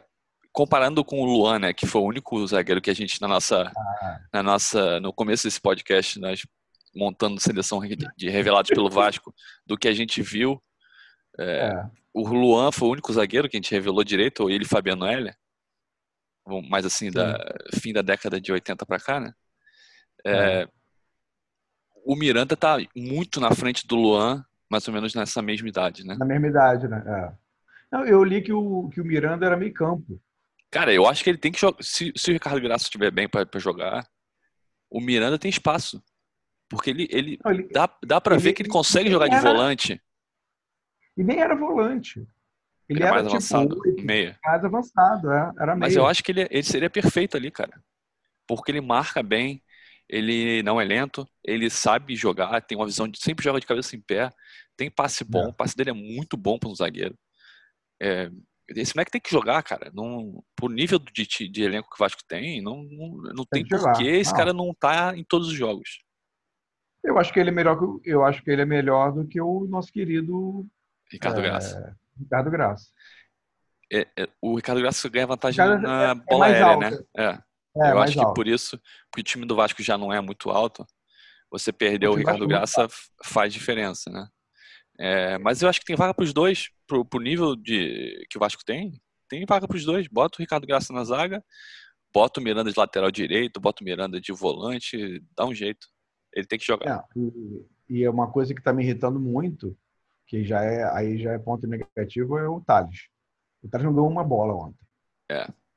comparando 0.52 1.04
com 1.04 1.22
o 1.22 1.26
Luan, 1.26 1.60
né, 1.60 1.74
que 1.74 1.86
foi 1.88 2.02
o 2.02 2.06
único 2.06 2.46
zagueiro 2.46 2.82
que 2.82 2.90
a 2.90 2.94
gente 2.94 3.22
na 3.22 3.28
nossa, 3.28 3.72
Ah. 3.76 4.20
na 4.34 4.44
nossa, 4.44 5.00
no 5.00 5.14
começo 5.14 5.46
desse 5.46 5.62
podcast, 5.62 6.20
nós 6.20 6.46
montando 6.94 7.40
seleção 7.40 7.80
de 8.18 8.30
revelados 8.30 8.70
pelo 8.70 8.90
Vasco, 8.90 9.34
do 9.66 9.78
que 9.78 9.88
a 9.88 9.94
gente 9.94 10.22
viu. 10.22 10.62
É. 11.40 11.86
O 12.14 12.28
Luan 12.28 12.72
foi 12.72 12.90
o 12.90 12.92
único 12.92 13.14
zagueiro 13.14 13.48
que 13.48 13.56
a 13.56 13.60
gente 13.60 13.72
revelou 13.72 14.04
direito, 14.04 14.42
ou 14.44 14.50
ele 14.50 14.66
e 14.66 14.68
Fabiano 14.68 15.06
Heller. 15.06 15.34
Bom, 16.46 16.62
Mais 16.62 16.86
assim, 16.86 17.10
da 17.10 17.38
fim 17.82 17.94
da 17.94 18.02
década 18.02 18.42
de 18.42 18.52
80 18.52 18.86
para 18.86 19.00
cá, 19.00 19.20
né? 19.22 19.34
É, 20.26 20.68
O 22.04 22.16
Miranda 22.16 22.58
tá 22.58 22.78
muito 22.96 23.40
na 23.40 23.56
frente 23.56 23.88
do 23.88 23.96
Luan, 23.96 24.44
mais 24.70 24.88
ou 24.88 24.94
menos 24.94 25.14
nessa 25.16 25.42
mesma 25.42 25.70
idade, 25.70 26.06
né? 26.06 26.16
Na 26.16 26.26
mesma 26.26 26.48
idade, 26.48 26.88
né? 26.88 27.04
É. 27.06 27.32
Não, 27.92 28.06
eu 28.06 28.24
li 28.24 28.42
que 28.42 28.52
o, 28.52 28.90
que 28.90 29.00
o 29.00 29.06
Miranda 29.06 29.46
era 29.46 29.56
meio 29.56 29.74
campo. 29.74 30.20
Cara, 30.72 30.94
eu 30.94 31.06
acho 31.06 31.24
que 31.24 31.30
ele 31.30 31.38
tem 31.38 31.52
que 31.52 31.60
jogar. 31.60 31.84
Se, 31.84 32.14
se 32.16 32.30
o 32.32 32.34
Ricardo 32.34 32.62
Graça 32.62 32.86
estiver 32.86 33.12
bem 33.12 33.28
para 33.28 33.46
jogar, 33.60 34.08
o 34.90 35.02
Miranda 35.02 35.38
tem 35.38 35.50
espaço. 35.50 36.02
Porque 36.70 36.90
ele, 36.90 37.08
ele 37.12 37.38
Não, 37.44 37.52
ele, 37.52 37.68
dá, 37.70 37.90
dá 38.06 38.22
para 38.22 38.38
ver 38.38 38.54
que 38.54 38.62
ele 38.62 38.70
consegue 38.70 39.06
ele 39.08 39.14
jogar 39.14 39.28
de 39.28 39.36
era- 39.36 39.52
volante. 39.52 40.02
e 41.18 41.24
nem 41.24 41.40
era 41.40 41.56
volante. 41.56 42.20
Ele, 42.88 43.00
Ele 43.00 43.04
é 43.04 43.08
era 43.08 43.24
mais 43.24 43.26
tipo 43.44 43.56
avançado, 43.58 43.82
meia. 44.04 44.40
mais 44.44 44.66
avançado, 44.66 45.32
é. 45.32 45.52
Era 45.60 45.76
meio. 45.76 45.80
Mas 45.80 45.96
eu 45.96 46.06
acho 46.08 46.24
que 46.24 46.32
ele, 46.32 46.48
ele 46.50 46.64
seria 46.64 46.90
perfeito 46.90 47.36
ali, 47.38 47.52
cara. 47.52 47.82
Porque 48.48 48.72
ele 48.72 48.82
marca 48.82 49.22
bem, 49.22 49.62
ele 50.10 50.62
não 50.64 50.80
é 50.80 50.84
lento, 50.86 51.28
ele 51.44 51.70
sabe 51.70 52.16
jogar, 52.16 52.62
tem 52.62 52.78
uma 52.78 52.86
visão 52.86 53.08
de 53.08 53.20
sempre 53.20 53.44
joga 53.44 53.60
de 53.60 53.66
cabeça 53.68 53.96
em 53.96 54.02
pé, 54.02 54.30
tem 54.76 54.90
passe 54.92 55.24
bom, 55.24 55.46
É. 55.46 55.48
o 55.48 55.54
passe 55.54 55.76
dele 55.76 55.92
é 55.92 55.94
muito 55.94 56.36
bom 56.36 56.58
para 56.60 56.70
um 56.70 56.76
zagueiro. 56.76 57.18
É, 58.02 58.30
esse 58.76 58.96
moleque 58.96 59.12
tem 59.12 59.22
que 59.22 59.32
jogar, 59.32 59.62
cara. 59.64 59.92
Não, 59.94 60.44
por 60.56 60.70
nível 60.70 61.00
de, 61.00 61.26
de 61.50 61.64
elenco 61.64 61.90
que 61.90 61.96
o 61.96 62.00
Vasco 62.00 62.22
tem, 62.28 62.62
não, 62.62 62.84
não, 62.84 63.08
não 63.34 63.46
tem, 63.46 63.66
Tem 63.66 63.80
porquê 63.80 64.04
esse 64.06 64.32
Não. 64.32 64.38
cara 64.38 64.54
não 64.54 64.74
tá 64.74 65.16
em 65.16 65.24
todos 65.24 65.48
os 65.50 65.54
jogos. 65.54 66.00
Eu 67.04 67.18
acho 67.18 67.34
que 67.34 67.40
ele 67.40 67.50
é 67.50 67.54
melhor 67.54 67.78
que 68.00 68.10
eu 68.10 68.24
acho 68.24 68.44
que 68.44 68.52
ele 68.52 68.62
é 68.62 68.66
melhor 68.66 69.12
do 69.12 69.28
que 69.28 69.42
o 69.42 69.66
nosso 69.68 69.92
querido 69.92 70.68
Ricardo 71.12 71.40
É, 71.40 71.44
Graça. 71.44 71.98
Ricardo 72.18 72.52
Graça. 72.52 72.86
É, 73.92 74.08
é, 74.18 74.30
o 74.42 74.56
Ricardo 74.56 74.80
Graça 74.82 75.10
ganha 75.10 75.28
vantagem 75.28 75.60
na 75.80 76.10
é- 76.10 76.12
é 76.12 76.16
bola 76.16 76.46
aérea, 76.46 76.66
alto. 76.66 76.80
né? 76.80 77.00
É. 77.18 77.40
É, 77.84 77.92
eu 77.92 78.00
acho 78.02 78.14
que 78.14 78.20
alto. 78.20 78.34
por 78.34 78.48
isso, 78.48 78.78
porque 79.10 79.22
o 79.22 79.24
time 79.24 79.46
do 79.46 79.56
Vasco 79.56 79.82
já 79.82 79.98
não 79.98 80.12
é 80.14 80.20
muito 80.22 80.50
alto, 80.50 80.86
você 81.50 81.72
perder 81.74 82.08
O 82.10 82.12
o 82.12 82.16
Ricardo 82.16 82.48
Graça 82.48 82.84
f- 82.84 83.10
faz 83.24 83.52
diferença, 83.54 84.10
né? 84.12 84.28
É, 85.02 85.38
mas 85.40 85.62
eu 85.62 85.70
acho 85.70 85.80
que 85.80 85.86
tem 85.86 85.96
vaga 85.96 86.14
para 86.14 86.24
os 86.24 86.32
dois, 86.34 86.70
pro, 86.86 87.04
pro 87.04 87.20
nível 87.20 87.56
de 87.56 88.24
que 88.30 88.38
o 88.38 88.40
Vasco 88.40 88.64
tem, 88.64 89.02
tem 89.28 89.46
vaga 89.48 89.68
para 89.68 89.76
os 89.78 89.84
dois. 89.84 90.08
Bota 90.08 90.38
o 90.38 90.42
Ricardo 90.42 90.68
Graça 90.68 90.94
na 90.94 91.04
zaga, 91.04 91.44
bota 92.14 92.40
o 92.40 92.44
Miranda 92.44 92.72
de 92.72 92.80
lateral 92.80 93.10
direito, 93.10 93.60
bota 93.60 93.84
o 93.84 93.86
Miranda 93.86 94.22
de 94.22 94.32
volante, 94.32 95.24
dá 95.36 95.46
um 95.46 95.56
jeito. 95.56 95.88
Ele 96.34 96.46
tem 96.46 96.60
que 96.60 96.66
jogar. 96.66 97.04
É, 97.16 97.20
e, 97.20 97.66
e 98.02 98.04
é 98.04 98.10
uma 98.10 98.32
coisa 98.32 98.54
que 98.54 98.60
está 98.60 98.72
me 98.72 98.84
irritando 98.84 99.20
muito, 99.20 99.76
que 100.28 100.44
já 100.44 100.62
é 100.64 100.84
aí 100.96 101.18
já 101.18 101.32
é 101.34 101.40
ponto 101.40 101.66
negativo, 101.68 102.38
é 102.38 102.48
o 102.48 102.62
Thales. 102.62 103.08
O 103.64 103.68
Thales 103.70 103.86
não 103.86 103.94
ganhou 103.94 104.10
uma 104.10 104.24
bola 104.24 104.54
ontem. 104.54 104.78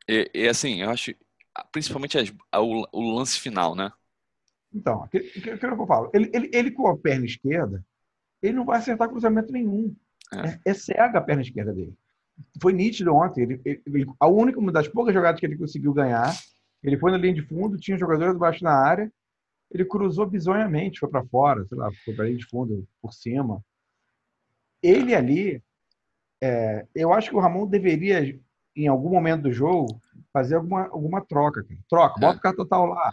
E, 0.08 0.30
e, 0.34 0.48
assim, 0.48 0.82
eu 0.82 0.90
acho, 0.90 1.12
principalmente 1.72 2.18
as- 2.18 2.32
o, 2.56 2.86
o 2.92 3.16
lance 3.16 3.38
final, 3.38 3.74
né? 3.74 3.90
Então, 4.72 5.02
aquilo 5.02 5.24
aquilo 5.28 5.58
que 5.58 5.82
eu 5.82 5.86
falo, 5.86 6.10
ele, 6.12 6.30
ele, 6.34 6.50
ele 6.52 6.70
com 6.70 6.88
a 6.88 6.96
perna 6.96 7.24
esquerda, 7.26 7.84
ele 8.46 8.56
não 8.56 8.64
vai 8.64 8.78
acertar 8.78 9.08
cruzamento 9.08 9.52
nenhum. 9.52 9.94
É. 10.32 10.48
É, 10.48 10.60
é 10.70 10.74
cega 10.74 11.18
a 11.18 11.20
perna 11.20 11.42
esquerda 11.42 11.72
dele. 11.72 11.94
Foi 12.60 12.72
nítido 12.72 13.14
ontem. 13.14 13.42
Ele, 13.42 13.60
ele- 13.86 14.06
a 14.18 14.26
única 14.28 14.58
uma 14.58 14.72
das 14.72 14.88
poucas 14.88 15.14
jogadas 15.14 15.38
que 15.40 15.46
ele 15.46 15.56
conseguiu 15.58 15.92
ganhar, 15.92 16.32
ele 16.82 16.98
foi 16.98 17.10
na 17.10 17.16
linha 17.18 17.34
de 17.34 17.42
fundo, 17.42 17.78
tinha 17.78 17.96
jogadores 17.96 18.36
baixo 18.36 18.62
na 18.64 18.72
área, 18.72 19.10
ele 19.70 19.84
cruzou 19.84 20.26
bizonhamente, 20.26 21.00
foi 21.00 21.08
para 21.08 21.24
fora, 21.24 21.64
sei 21.66 21.78
lá, 21.78 21.90
foi 22.04 22.14
para 22.14 22.26
linha 22.26 22.36
de 22.38 22.46
fundo, 22.46 22.86
por 23.00 23.12
cima. 23.12 23.62
Ele 24.82 25.14
ali, 25.14 25.62
é, 26.42 26.86
eu 26.94 27.12
acho 27.12 27.30
que 27.30 27.36
o 27.36 27.40
Ramon 27.40 27.66
deveria, 27.66 28.38
em 28.76 28.86
algum 28.88 29.10
momento 29.10 29.42
do 29.42 29.52
jogo, 29.52 30.00
fazer 30.32 30.56
alguma, 30.56 30.82
alguma 30.88 31.24
troca. 31.24 31.62
cara. 31.64 31.80
Troca, 31.88 32.20
bota 32.20 32.34
É. 32.34 32.38
o 32.38 32.40
cara 32.42 32.56
total 32.56 32.86
lá 32.86 33.10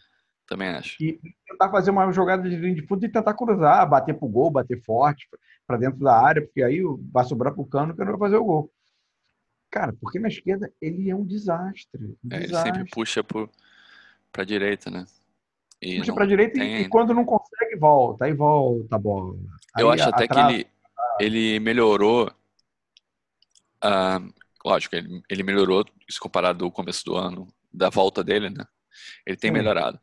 Também 0.52 0.68
acho. 0.68 1.02
e 1.02 1.18
tentar 1.48 1.70
fazer 1.72 1.92
uma 1.92 2.12
jogada 2.12 2.44
de 2.50 2.58
linha 2.58 2.76
de 2.76 2.86
fundo 2.86 3.06
e 3.06 3.10
tentar 3.10 3.34
cruzar, 3.36 3.90
bater 3.90 4.14
pro 4.14 4.28
gol, 4.28 4.52
bater 4.52 4.84
forte 4.84 5.26
para 5.66 5.78
dentro 5.78 6.00
da 6.02 6.14
área, 6.14 6.42
porque 6.42 6.62
aí 6.62 6.82
vai 7.10 7.24
sobrar 7.24 7.54
pro 7.54 7.64
cano 7.66 7.94
que 7.96 8.00
não 8.04 8.12
vai 8.18 8.20
fazer 8.20 8.36
o 8.36 8.44
gol. 8.44 8.70
Cara, 9.70 9.94
porque 10.02 10.20
na 10.20 10.28
esquerda 10.28 10.70
ele 10.82 11.10
é 11.10 11.16
um 11.16 11.26
desastre. 11.26 12.04
Um 12.22 12.30
É, 12.30 12.36
ele 12.36 12.48
desastre. 12.48 12.74
sempre 12.74 12.92
puxa 12.92 13.24
pro, 13.24 13.50
pra 14.30 14.44
direita, 14.44 14.92
né? 14.92 15.06
E 15.82 16.00
Puxa 16.00 16.14
para 16.14 16.26
direita 16.26 16.60
e, 16.60 16.62
ainda. 16.62 16.90
quando 16.90 17.14
não 17.14 17.24
consegue, 17.24 17.78
volta. 17.78 18.26
Aí 18.26 18.34
volta 18.34 18.94
a 18.94 19.00
bola. 19.00 19.38
Eu 19.80 19.90
acho 19.90 20.10
até 20.10 20.28
que 20.28 20.38
ele, 20.38 20.68
ele 21.18 21.60
melhorou. 21.62 22.30
ah, 23.82 24.20
lógico, 24.66 24.98
ele, 24.98 25.24
ele 25.30 25.44
melhorou 25.44 25.86
se 26.10 26.20
comparado 26.20 26.66
ao 26.66 26.72
começo 26.74 27.06
do 27.06 27.16
ano, 27.16 27.48
da 27.74 27.90
volta 27.90 28.22
dele, 28.22 28.50
né? 28.50 28.66
Ele 29.26 29.38
tem 29.38 29.50
Sim. 29.50 29.54
melhorado. 29.54 29.98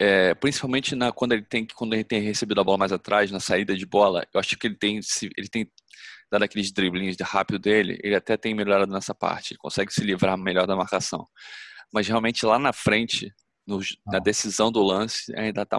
É, 0.00 0.34
principalmente 0.34 0.94
na, 0.94 1.12
quando 1.12 1.32
ele 1.32 1.42
tem 1.42 1.66
quando 1.66 1.92
ele 1.92 2.02
tem 2.02 2.22
recebido 2.22 2.58
a 2.58 2.64
bola 2.64 2.78
mais 2.78 2.90
atrás, 2.90 3.30
na 3.30 3.38
saída 3.38 3.76
de 3.76 3.84
bola, 3.84 4.26
eu 4.32 4.40
acho 4.40 4.56
que 4.56 4.66
ele 4.66 4.74
tem 4.74 4.98
ele 5.36 5.48
tem 5.48 5.70
dado 6.32 6.42
aqueles 6.42 6.72
driblinhos 6.72 7.18
de 7.18 7.22
rápido 7.22 7.58
dele, 7.58 7.98
ele 8.02 8.14
até 8.14 8.34
tem 8.34 8.54
melhorado 8.54 8.90
nessa 8.90 9.14
parte, 9.14 9.52
ele 9.52 9.58
consegue 9.58 9.92
se 9.92 10.02
livrar 10.02 10.38
melhor 10.38 10.66
da 10.66 10.74
marcação. 10.74 11.28
Mas 11.92 12.08
realmente 12.08 12.46
lá 12.46 12.58
na 12.58 12.72
frente, 12.72 13.30
no, 13.66 13.78
na 14.06 14.16
Ah. 14.16 14.20
decisão 14.20 14.72
do 14.72 14.80
lance, 14.82 15.36
ainda 15.36 15.62
está 15.62 15.78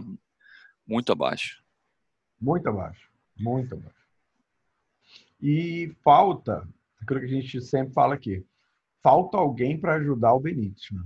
muito 0.85 1.11
abaixo. 1.11 1.63
Muito 2.39 2.69
abaixo. 2.69 3.09
Muito 3.39 3.73
abaixo. 3.73 3.95
E 5.41 5.95
falta, 6.03 6.67
aquilo 7.01 7.21
que 7.21 7.25
a 7.25 7.29
gente 7.29 7.59
sempre 7.61 7.93
fala 7.93 8.13
aqui, 8.13 8.45
falta 9.01 9.37
alguém 9.37 9.79
para 9.79 9.95
ajudar 9.95 10.33
o 10.33 10.39
Benítez. 10.39 10.91
Né? 10.91 11.03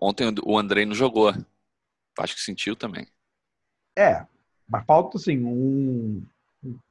Ontem 0.00 0.32
o 0.44 0.58
Andrei 0.58 0.84
não 0.84 0.94
jogou. 0.94 1.32
Acho 2.18 2.34
que 2.34 2.40
sentiu 2.40 2.74
também. 2.74 3.06
É, 3.96 4.26
mas 4.68 4.84
falta 4.84 5.16
assim 5.16 5.38
um, 5.44 6.26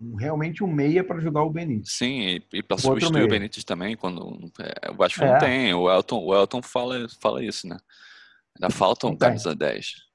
um- 0.01 0.15
realmente 0.15 0.63
um 0.63 0.67
meia 0.67 1.03
para 1.03 1.17
ajudar 1.17 1.43
o 1.43 1.49
Benítez. 1.49 1.91
Sim, 1.93 2.21
e, 2.21 2.43
e 2.53 2.63
para 2.63 2.77
substituir 2.77 3.23
o. 3.23 3.27
Benítez 3.27 3.63
também, 3.63 3.95
quando 3.97 4.51
é, 4.60 4.91
o 4.91 4.95
Vasco 4.95 5.23
É. 5.23 5.31
não 5.31 5.39
tem. 5.39 5.73
O 5.73 5.91
Elton, 5.91 6.23
o 6.23 6.34
Elton 6.34 6.62
fala, 6.62 7.08
fala 7.19 7.43
isso, 7.43 7.67
né? 7.67 7.77
Ainda 8.55 8.69
falta 8.73 9.08
um 9.08 9.17
camisa 9.17 9.53
10. 9.53 10.05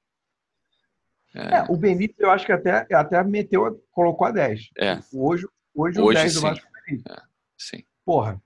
É, 1.33 1.63
o 1.69 1.77
Benítez 1.77 2.19
eu 2.19 2.29
acho 2.31 2.45
que 2.45 2.51
até, 2.51 2.85
até 2.93 3.23
meteu, 3.23 3.81
colocou 3.91 4.27
a 4.27 4.31
10. 4.31 4.69
É. 4.77 4.95
Hoje, 5.13 5.47
hoje, 5.73 5.99
o 5.99 6.05
Hoje 6.05 6.17
10 6.19 6.33
do. 6.33 6.41
Vasco 6.41 6.65
é 6.65 6.69
o 6.69 6.83
Benítez. 6.85 7.17
Sim. 7.57 7.83
Porra, 8.03 8.41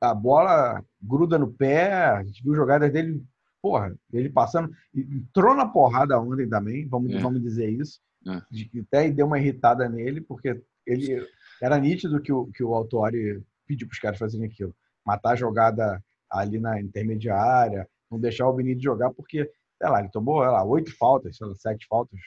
a 0.00 0.14
bola 0.14 0.82
gruda 1.00 1.38
no 1.38 1.52
pé, 1.52 1.92
a 1.92 2.22
gente 2.24 2.42
viu 2.42 2.54
jogadas 2.54 2.90
dele, 2.92 3.22
porra, 3.60 3.94
ele 4.12 4.30
passando, 4.30 4.70
entrou 4.94 5.54
na 5.54 5.66
porrada 5.66 6.18
ontem 6.18 6.48
também, 6.48 6.88
vamos, 6.88 7.12
É. 7.12 7.18
vamos 7.18 7.42
dizer 7.42 7.68
isso, 7.68 8.00
É. 8.26 8.40
de 8.50 8.70
até 8.80 9.10
deu 9.10 9.26
uma 9.26 9.38
irritada 9.38 9.88
nele, 9.88 10.20
porque 10.20 10.60
ele 10.86 11.26
era 11.62 11.78
nítido 11.78 12.20
que 12.20 12.32
o, 12.32 12.46
que 12.46 12.62
o 12.64 12.74
Autori 12.74 13.42
pediu 13.66 13.86
para 13.86 13.94
os 13.94 14.00
caras 14.00 14.18
fazerem 14.18 14.46
aquilo, 14.46 14.74
matar 15.04 15.32
a 15.32 15.36
jogada 15.36 16.02
ali 16.30 16.58
na 16.58 16.80
intermediária, 16.80 17.86
não 18.10 18.18
deixar 18.18 18.48
o 18.48 18.52
Benítez 18.52 18.82
jogar, 18.82 19.10
porque, 19.12 19.50
sei 19.78 19.88
lá, 19.90 20.00
ele 20.00 20.08
tomou, 20.10 20.42
sei 20.42 20.50
lá, 20.50 20.64
oito 20.64 20.96
faltas, 20.96 21.36
sei 21.36 21.46
lá, 21.46 21.54
sete 21.56 21.86
faltas, 21.88 22.18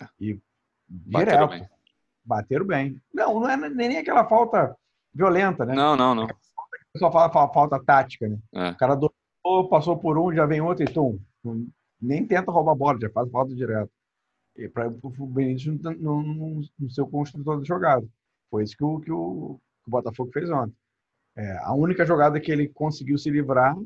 É. 0.00 0.06
e 0.20 0.38
Bateram 0.86 1.46
direto, 1.48 1.60
bem. 1.60 1.68
bateram 2.24 2.66
bem. 2.66 3.02
Não, 3.12 3.40
não 3.40 3.48
é 3.48 3.56
nem 3.70 3.96
aquela 3.98 4.28
falta 4.28 4.76
violenta, 5.14 5.64
né? 5.64 5.74
Não, 5.74 5.96
não, 5.96 6.14
não. 6.14 6.26
Pessoal 6.94 7.10
fala, 7.10 7.32
fala 7.32 7.52
falta 7.52 7.84
tática, 7.84 8.28
né? 8.28 8.38
É. 8.54 8.70
O 8.70 8.76
cara 8.76 8.94
doou, 8.94 9.68
passou 9.68 9.98
por 9.98 10.16
um, 10.16 10.32
já 10.32 10.46
vem 10.46 10.60
outro 10.60 10.84
e 10.84 10.92
tum. 10.92 11.18
Nem 12.00 12.24
tenta 12.24 12.52
roubar 12.52 12.72
a 12.72 12.76
bola, 12.76 13.00
já 13.00 13.10
faz 13.10 13.28
falta 13.30 13.52
direto. 13.52 13.90
E 14.56 14.68
para 14.68 14.88
o 14.88 15.26
Benítez 15.26 15.66
não, 15.82 15.92
não, 15.92 16.22
não, 16.22 16.60
não 16.78 16.90
ser 16.90 17.02
o 17.02 17.08
construtor 17.08 17.58
da 17.58 17.64
jogada. 17.64 18.06
Foi 18.48 18.62
isso 18.62 18.76
que 18.76 18.84
o, 18.84 19.00
que 19.00 19.10
o, 19.10 19.58
que 19.82 19.88
o 19.88 19.90
Botafogo 19.90 20.30
fez 20.32 20.48
ontem. 20.48 20.76
É, 21.36 21.58
a 21.64 21.74
única 21.74 22.06
jogada 22.06 22.38
que 22.38 22.52
ele 22.52 22.68
conseguiu 22.68 23.18
se 23.18 23.28
livrar, 23.28 23.76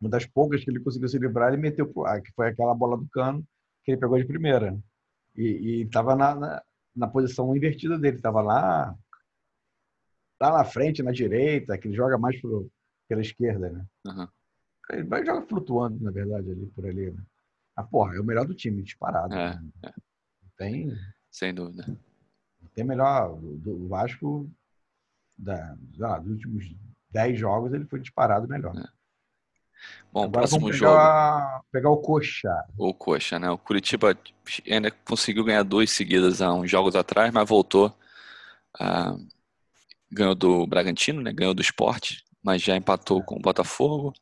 uma 0.00 0.08
das 0.08 0.24
poucas 0.24 0.64
que 0.64 0.70
ele 0.70 0.80
conseguiu 0.80 1.10
se 1.10 1.18
livrar, 1.18 1.52
ele 1.52 1.60
meteu 1.60 1.92
ar, 2.06 2.22
que 2.22 2.32
foi 2.32 2.48
aquela 2.48 2.74
bola 2.74 2.96
do 2.96 3.06
cano 3.08 3.44
que 3.84 3.90
ele 3.90 4.00
pegou 4.00 4.16
de 4.16 4.24
primeira. 4.24 4.78
E 5.36 5.82
estava 5.82 6.16
na, 6.16 6.34
na, 6.34 6.62
na 6.96 7.06
posição 7.06 7.54
invertida 7.54 7.98
dele, 7.98 8.16
estava 8.16 8.40
lá 8.40 8.96
lá 10.40 10.58
na 10.58 10.64
frente, 10.64 11.02
na 11.02 11.10
direita, 11.12 11.76
que 11.76 11.88
ele 11.88 11.96
joga 11.96 12.16
mais 12.16 12.40
pro, 12.40 12.70
pela 13.08 13.20
esquerda, 13.20 13.70
né? 13.70 13.84
Uhum. 14.06 14.28
Ele 14.90 15.04
vai 15.04 15.24
jogar 15.24 15.46
flutuando, 15.46 16.02
na 16.02 16.10
verdade, 16.10 16.50
ali 16.50 16.66
por 16.66 16.86
ali, 16.86 17.10
né? 17.10 17.22
Ah, 17.76 17.82
porra, 17.82 18.16
é 18.16 18.20
o 18.20 18.24
melhor 18.24 18.46
do 18.46 18.54
time, 18.54 18.82
disparado. 18.82 19.34
É, 19.34 19.54
né? 19.82 19.92
Tem, 20.56 20.90
Sem 21.30 21.54
dúvida. 21.54 21.86
tem 22.74 22.84
melhor 22.84 23.36
do, 23.36 23.86
Vasco 23.86 24.50
da, 25.36 25.76
lá, 25.96 26.18
dos 26.18 26.32
últimos 26.32 26.74
10 27.10 27.38
jogos, 27.38 27.72
ele 27.72 27.84
foi 27.86 28.00
disparado 28.00 28.48
melhor. 28.48 28.76
É. 28.76 28.88
Bom, 30.12 30.24
Agora 30.24 30.40
próximo 30.40 30.60
vamos 30.62 30.76
jogo, 30.76 30.92
pegar, 30.92 31.62
pegar 31.70 31.90
o 31.90 31.98
Coxa. 31.98 32.64
o 32.76 32.92
Coxa, 32.92 33.38
né? 33.38 33.48
O 33.48 33.58
Curitiba 33.58 34.18
ainda 34.68 34.90
conseguiu 34.90 35.44
ganhar 35.44 35.62
duas 35.62 35.90
seguidas 35.90 36.42
há 36.42 36.52
uns 36.52 36.68
jogos 36.68 36.96
atrás, 36.96 37.32
mas 37.32 37.48
voltou. 37.48 37.96
ah, 38.80 39.16
ganhou 40.10 40.34
do 40.34 40.66
Bragantino, 40.66 41.22
né? 41.22 41.32
Ganhou 41.32 41.54
do 41.54 41.62
Sport, 41.62 42.18
mas 42.42 42.62
já 42.62 42.76
empatou 42.76 43.22
com 43.22 43.36
o 43.36 43.40
Botafogo, 43.40 44.12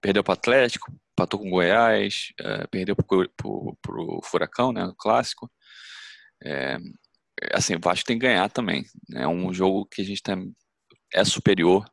perdeu 0.00 0.24
para 0.24 0.32
o 0.32 0.34
Atlético, 0.34 0.92
empatou 1.12 1.40
com 1.40 1.48
o 1.48 1.50
Goiás, 1.50 2.32
eh, 2.40 2.66
perdeu 2.68 2.96
para 2.96 3.46
o 3.46 4.20
Furacão, 4.24 4.72
né? 4.72 4.84
No 4.84 4.94
clássico. 4.94 5.50
É, 6.42 6.78
assim, 7.52 7.76
o 7.76 7.80
Vasco 7.80 8.06
tem 8.06 8.18
que 8.18 8.26
ganhar 8.26 8.48
também. 8.50 8.84
É 9.14 9.26
um 9.28 9.52
jogo 9.52 9.86
que 9.86 10.02
a 10.02 10.04
gente 10.04 10.22
tem, 10.22 10.54
é 11.12 11.24
superior 11.24 11.84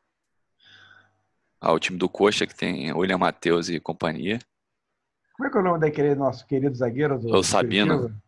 ao 1.60 1.78
time 1.78 1.98
do 1.98 2.08
Coxa, 2.08 2.46
que 2.46 2.54
tem 2.54 2.92
William 2.92 3.18
Matheus 3.18 3.68
e 3.68 3.80
companhia. 3.80 4.38
Como 5.36 5.48
é 5.48 5.50
que 5.50 5.56
é 5.56 5.60
o 5.60 5.64
nome 5.64 5.80
daquele 5.80 6.14
nosso 6.14 6.46
querido 6.46 6.74
zagueiro? 6.74 7.18
Do, 7.18 7.36
O 7.36 7.42
Sabino. 7.42 7.98
Curitiba? 7.98 8.22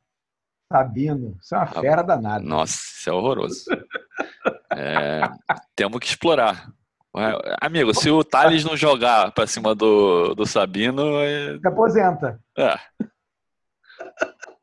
Sabino. 0.73 1.39
Isso 1.41 1.55
é 1.55 1.59
uma 1.59 1.67
fera 1.67 2.03
danada. 2.03 2.45
Nossa, 2.45 2.75
isso 2.75 3.11
é 3.11 3.13
horroroso. 3.13 3.65
É, 4.73 5.23
temos 5.75 5.99
que 5.99 6.07
explorar. 6.07 6.69
Amigo, 7.61 7.93
se 7.93 8.09
o 8.09 8.23
Thales 8.23 8.65
não 8.65 8.77
jogar 8.77 9.33
pra 9.33 9.47
cima 9.47 9.75
do, 9.75 10.33
do 10.35 10.47
Sabino, 10.47 11.19
é, 11.21 11.59
Se 11.59 11.67
aposenta. 11.67 12.41
é, 12.57 12.77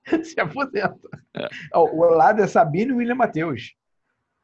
Se 0.24 0.39
aposenta. 0.39 0.96
É. 1.36 1.48
O 1.74 2.06
lado 2.06 2.41
é 2.41 2.48
Sabino 2.48 2.93
e 2.93 2.98
William 2.98 3.15
Matheus. 3.15 3.74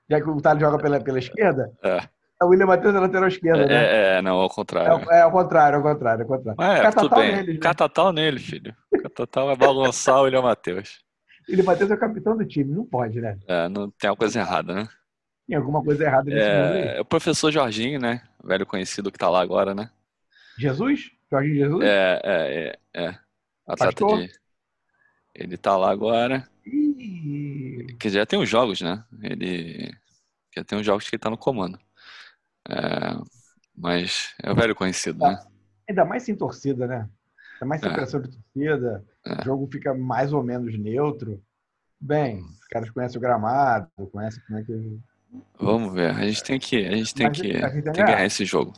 Já 0.09 0.19
que 0.21 0.29
o 0.29 0.41
Thales 0.41 0.59
joga 0.61 0.77
pela, 0.77 0.99
pela 0.99 1.17
esquerda, 1.17 1.71
É. 1.81 1.99
o 2.43 2.47
William 2.49 2.65
Matheus 2.65 2.93
é 2.93 2.99
lateral 2.99 3.29
esquerda, 3.29 3.65
né? 3.65 3.73
é, 3.73 4.17
é, 4.17 4.21
não, 4.21 4.35
ao 4.35 4.47
É, 4.47 4.49
contrário. 4.49 5.09
é 5.09 5.21
ao 5.21 5.31
contrário, 5.31 5.77
ao 5.77 5.83
contrário, 5.83 6.21
ao 6.23 6.27
contrário. 6.27 6.61
É, 6.61 6.75
tudo 6.91 7.09
Catatal 7.09 7.19
bem. 7.19 7.31
neles, 7.37 7.53
né? 7.55 7.61
Catatal 7.61 8.11
nele, 8.13 8.39
filho. 8.39 8.75
Catatal 9.01 9.47
vai 9.47 9.55
balançar 9.55 10.17
o 10.19 10.23
William 10.23 10.41
Matheus. 10.41 11.01
William 11.49 11.63
Matheus 11.63 11.89
é 11.89 11.93
o 11.93 11.97
capitão 11.99 12.35
do 12.37 12.45
time, 12.45 12.73
não 12.75 12.85
pode, 12.85 13.21
né? 13.21 13.37
É, 13.47 13.69
não 13.69 13.89
tem 13.91 14.09
uma 14.09 14.17
coisa 14.17 14.39
errada, 14.39 14.73
né? 14.75 14.87
Tem 15.53 15.59
alguma 15.59 15.83
coisa 15.83 16.03
errada 16.03 16.31
nesse 16.31 16.49
mundo 16.49 16.73
aí. 16.73 16.97
É, 16.97 17.01
o 17.01 17.05
professor 17.05 17.51
Jorginho, 17.51 17.99
né? 17.99 18.23
Velho 18.43 18.65
conhecido 18.65 19.11
que 19.11 19.19
tá 19.19 19.29
lá 19.29 19.39
agora, 19.39 19.75
né? 19.75 19.91
Jesus? 20.57 21.11
Jorginho 21.31 21.55
Jesus? 21.55 21.83
É, 21.83 22.21
é, 22.23 22.79
é. 22.95 23.03
é. 23.05 23.19
Atleta 23.67 24.03
de. 24.03 24.31
Ele 25.35 25.55
tá 25.55 25.77
lá 25.77 25.91
agora. 25.91 26.49
Ih, 26.65 27.85
Que 27.99 28.09
já 28.09 28.25
tem 28.25 28.39
os 28.39 28.49
jogos, 28.49 28.81
né? 28.81 29.03
Ele 29.21 29.95
já 30.55 30.63
tem 30.63 30.79
os 30.79 30.85
jogos 30.85 31.07
que 31.07 31.15
ele 31.15 31.21
tá 31.21 31.29
no 31.29 31.37
comando. 31.37 31.77
É, 32.67 33.15
mas 33.77 34.33
é 34.41 34.51
o 34.51 34.55
velho 34.55 34.73
conhecido, 34.73 35.19
né? 35.19 35.39
ainda 35.87 36.03
mais 36.03 36.23
sem 36.23 36.35
torcida, 36.35 36.87
né? 36.87 37.07
Ainda 37.53 37.65
mais 37.67 37.79
sem 37.79 37.91
É. 37.91 37.93
pressão 37.93 38.19
de 38.19 38.29
torcida. 38.31 39.05
É. 39.23 39.41
O 39.41 39.43
jogo 39.43 39.69
fica 39.71 39.93
mais 39.93 40.33
ou 40.33 40.41
menos 40.41 40.75
neutro. 40.79 41.39
Bem, 42.01 42.41
os 42.41 42.67
caras 42.69 42.89
conhecem 42.89 43.19
o 43.19 43.21
gramado, 43.21 43.87
conhecem 44.11 44.41
como 44.47 44.57
é 44.57 44.63
que. 44.63 44.99
Vamos 45.59 45.93
ver. 45.93 46.11
A 46.11 46.25
gente 46.27 46.43
tem 46.43 46.59
que, 46.59 46.85
a 46.85 46.95
gente 46.95 47.13
tem 47.13 47.27
Mas 47.27 47.39
que, 47.39 47.57
a 47.57 47.69
gente 47.69 47.83
tem 47.83 47.93
que 47.93 48.03
ganhar. 48.03 48.25
esse 48.25 48.45
jogo. 48.45 48.73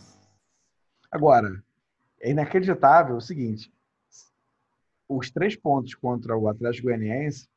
Agora, 1.12 1.63
é 2.22 2.32
inacreditável 2.32 3.15
o 3.15 3.22
seguinte: 3.22 3.72
os 5.08 5.30
três 5.30 5.56
pontos 5.56 5.94
contra 5.96 6.38
o 6.38 6.48
Atlético 6.48 6.88
Goianiense 6.88 7.48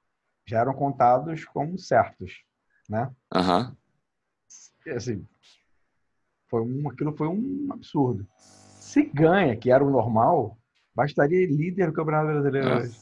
já 0.46 0.60
eram 0.60 0.72
contados 0.72 1.44
como 1.44 1.78
certos, 1.78 2.42
né? 2.88 3.10
Aham. 3.34 3.76
E, 4.86 4.90
assim, 4.90 5.26
foi 6.48 6.62
um, 6.62 6.88
aquilo 6.88 7.14
foi 7.16 7.28
um 7.28 7.68
absurdo. 7.70 8.26
Se 8.36 9.02
ganha, 9.02 9.56
que 9.56 9.70
era 9.70 9.84
o 9.84 9.90
normal, 9.90 10.56
bastaria 10.94 11.46
líder 11.46 11.88
do 11.88 11.92
Campeonato 11.92 12.26
Brasileiro. 12.26 12.68
É. 12.68 12.76
hoje. 12.78 12.96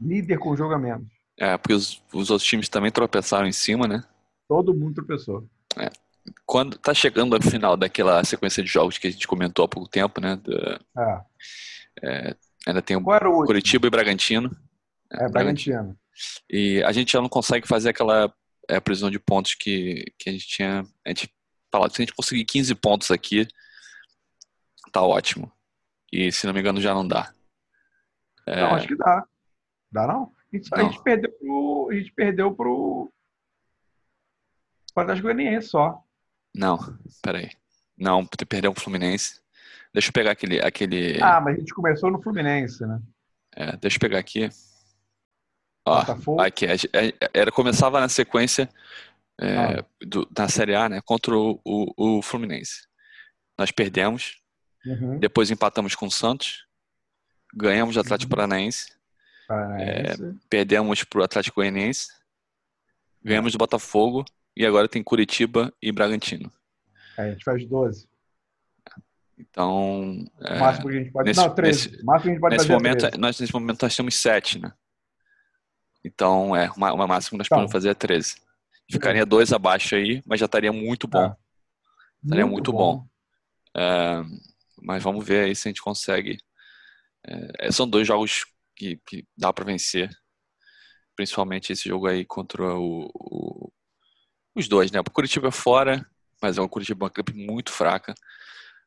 Líder 0.00 0.38
com 0.38 0.56
jogo 0.56 0.74
a 0.74 0.78
menos. 0.78 1.08
É, 1.36 1.56
porque 1.56 1.72
os, 1.72 2.02
os 2.12 2.30
outros 2.30 2.48
times 2.48 2.68
também 2.68 2.90
tropeçaram 2.90 3.46
em 3.46 3.52
cima, 3.52 3.86
né? 3.86 4.02
Todo 4.48 4.74
mundo 4.74 4.94
tropeçou. 4.94 5.46
Quando 6.44 6.78
tá 6.78 6.92
chegando 6.94 7.34
ao 7.36 7.42
final 7.42 7.76
daquela 7.76 8.22
sequência 8.24 8.62
de 8.62 8.68
jogos 8.68 8.98
que 8.98 9.06
a 9.06 9.10
gente 9.10 9.26
comentou 9.28 9.64
há 9.64 9.68
pouco 9.68 9.88
tempo, 9.88 10.20
né? 10.20 10.36
da- 10.36 11.24
É. 12.02 12.36
ainda 12.66 12.82
tem 12.82 12.96
o 12.96 13.00
o? 13.00 13.44
Curitiba 13.46 13.86
e 13.86 13.90
Bragantino. 13.90 14.50
É, 15.12 15.28
Bragantino. 15.28 15.98
E 16.50 16.82
a 16.82 16.92
gente 16.92 17.12
já 17.12 17.20
não 17.20 17.28
consegue 17.28 17.66
fazer 17.66 17.90
aquela 17.90 18.32
é, 18.68 18.78
previsão 18.80 19.10
de 19.10 19.18
pontos 19.18 19.54
que, 19.54 20.04
que 20.18 20.28
a 20.28 20.32
gente 20.32 20.46
tinha. 20.46 20.82
A 21.04 21.08
gente 21.08 21.30
falava, 21.72 21.92
se 21.92 22.02
a 22.02 22.04
gente 22.04 22.14
conseguir 22.14 22.44
15 22.44 22.74
pontos 22.74 23.10
aqui, 23.10 23.46
tá 24.92 25.02
ótimo. 25.02 25.50
E 26.12 26.30
se 26.32 26.46
não 26.46 26.52
me 26.54 26.60
engano, 26.60 26.80
já 26.80 26.92
não 26.94 27.06
dá. 27.06 27.32
É, 28.46 28.62
Não, 28.62 28.74
acho 28.74 28.88
que 28.88 28.96
dá. 28.96 29.24
Dá 29.92 30.06
não? 30.06 30.32
A 30.52 30.56
gente, 30.56 30.68
a 30.74 30.76
Não. 30.78 30.90
gente 30.90 31.02
perdeu 31.02 31.30
pro. 31.38 31.88
A 31.90 31.94
gente 31.94 32.12
perdeu 32.12 32.54
pro. 32.54 33.12
Pro 34.98 35.04
Atlético 35.04 35.28
Goianiense 35.28 35.68
só. 35.68 36.02
Não, 36.52 36.76
peraí. 37.22 37.50
Não, 37.96 38.26
perdeu 38.26 38.72
o 38.72 38.80
Fluminense. 38.80 39.40
Deixa 39.92 40.08
eu 40.08 40.12
pegar 40.12 40.32
aquele. 40.32 40.60
aquele... 40.60 41.22
Ah, 41.22 41.40
mas 41.40 41.54
a 41.54 41.58
gente 41.60 41.72
começou 41.72 42.10
no 42.10 42.20
Fluminense, 42.20 42.84
né? 42.84 43.00
É, 43.54 43.76
deixa 43.76 43.96
eu 43.96 44.00
pegar 44.00 44.18
aqui. 44.18 44.48
Ó, 45.86 46.40
aqui, 46.40 46.66
era, 47.32 47.52
começava 47.52 48.00
na 48.00 48.08
sequência 48.08 48.68
é, 49.40 49.56
ah. 49.56 49.84
do, 50.04 50.26
da 50.26 50.48
Série 50.48 50.74
A, 50.74 50.88
né? 50.88 51.00
Contra 51.00 51.36
o, 51.36 51.60
o, 51.64 52.18
o 52.18 52.22
Fluminense. 52.22 52.86
Nós 53.56 53.70
perdemos, 53.70 54.40
uhum. 54.84 55.18
depois 55.18 55.50
empatamos 55.50 55.94
com 55.94 56.06
o 56.06 56.10
Santos, 56.10 56.66
ganhamos 57.54 57.96
o 57.96 58.00
Atlético 58.00 58.32
uhum. 58.32 58.36
Paranaense, 58.36 58.92
Paranaense. 59.46 60.24
É, 60.24 60.32
perdemos 60.50 61.04
para 61.04 61.20
o 61.20 61.24
Atlético 61.24 61.56
Goianiense, 61.60 62.08
ganhamos 63.22 63.52
do 63.52 63.58
Botafogo 63.58 64.24
e 64.58 64.66
agora 64.66 64.88
tem 64.88 65.04
Curitiba 65.04 65.72
e 65.80 65.92
Bragantino. 65.92 66.52
É, 67.16 67.22
a 67.22 67.30
gente 67.30 67.44
faz 67.44 67.64
12. 67.64 68.08
Então. 69.38 70.24
É, 70.40 70.56
o 70.56 70.58
máximo 70.58 70.88
que 70.88 70.96
a 70.96 70.98
gente 70.98 71.12
pode. 71.12 71.28
Nesse, 71.28 71.40
não, 71.40 71.54
13. 71.54 71.90
Nesse, 71.90 72.04
máximo 72.04 72.22
que 72.22 72.28
a 72.28 72.32
gente 72.32 72.40
pode 72.40 72.56
nesse 72.56 72.68
momento, 72.68 73.06
é 73.06 73.16
nós, 73.16 73.38
nesse 73.38 73.52
momento 73.52 73.82
nós 73.82 73.94
temos 73.94 74.16
7, 74.16 74.58
né? 74.58 74.72
Então, 76.04 76.56
é, 76.56 76.68
uma, 76.72 76.92
uma 76.92 77.06
máxima 77.06 77.30
que 77.30 77.38
nós 77.38 77.48
podemos 77.48 77.70
fazer 77.70 77.90
é 77.90 77.94
13. 77.94 78.34
Ficaria 78.90 79.24
dois 79.24 79.52
abaixo 79.52 79.94
aí, 79.94 80.22
mas 80.26 80.40
já 80.40 80.46
estaria 80.46 80.72
muito 80.72 81.06
bom. 81.06 81.24
É. 81.24 81.36
Estaria 82.24 82.44
muito, 82.44 82.72
muito 82.72 82.72
bom. 82.72 82.96
bom. 82.96 83.08
É, 83.76 84.24
mas 84.82 85.04
vamos 85.04 85.24
ver 85.24 85.44
aí 85.44 85.54
se 85.54 85.68
a 85.68 85.70
gente 85.70 85.82
consegue. 85.82 86.36
É, 87.24 87.70
são 87.70 87.88
dois 87.88 88.08
jogos 88.08 88.44
que, 88.74 89.00
que 89.06 89.24
dá 89.36 89.52
para 89.52 89.64
vencer. 89.64 90.10
Principalmente 91.14 91.72
esse 91.72 91.88
jogo 91.88 92.08
aí 92.08 92.24
contra 92.24 92.74
o, 92.74 93.08
o 93.14 93.67
os 94.58 94.68
dois, 94.68 94.90
né? 94.90 95.00
O 95.00 95.04
Curitiba 95.04 95.48
é 95.48 95.52
fora, 95.52 96.04
mas 96.42 96.58
é 96.58 96.62
um 96.62 96.68
Curitiba 96.68 97.04
uma 97.04 97.08
equipe 97.08 97.32
muito 97.34 97.72
fraca. 97.72 98.14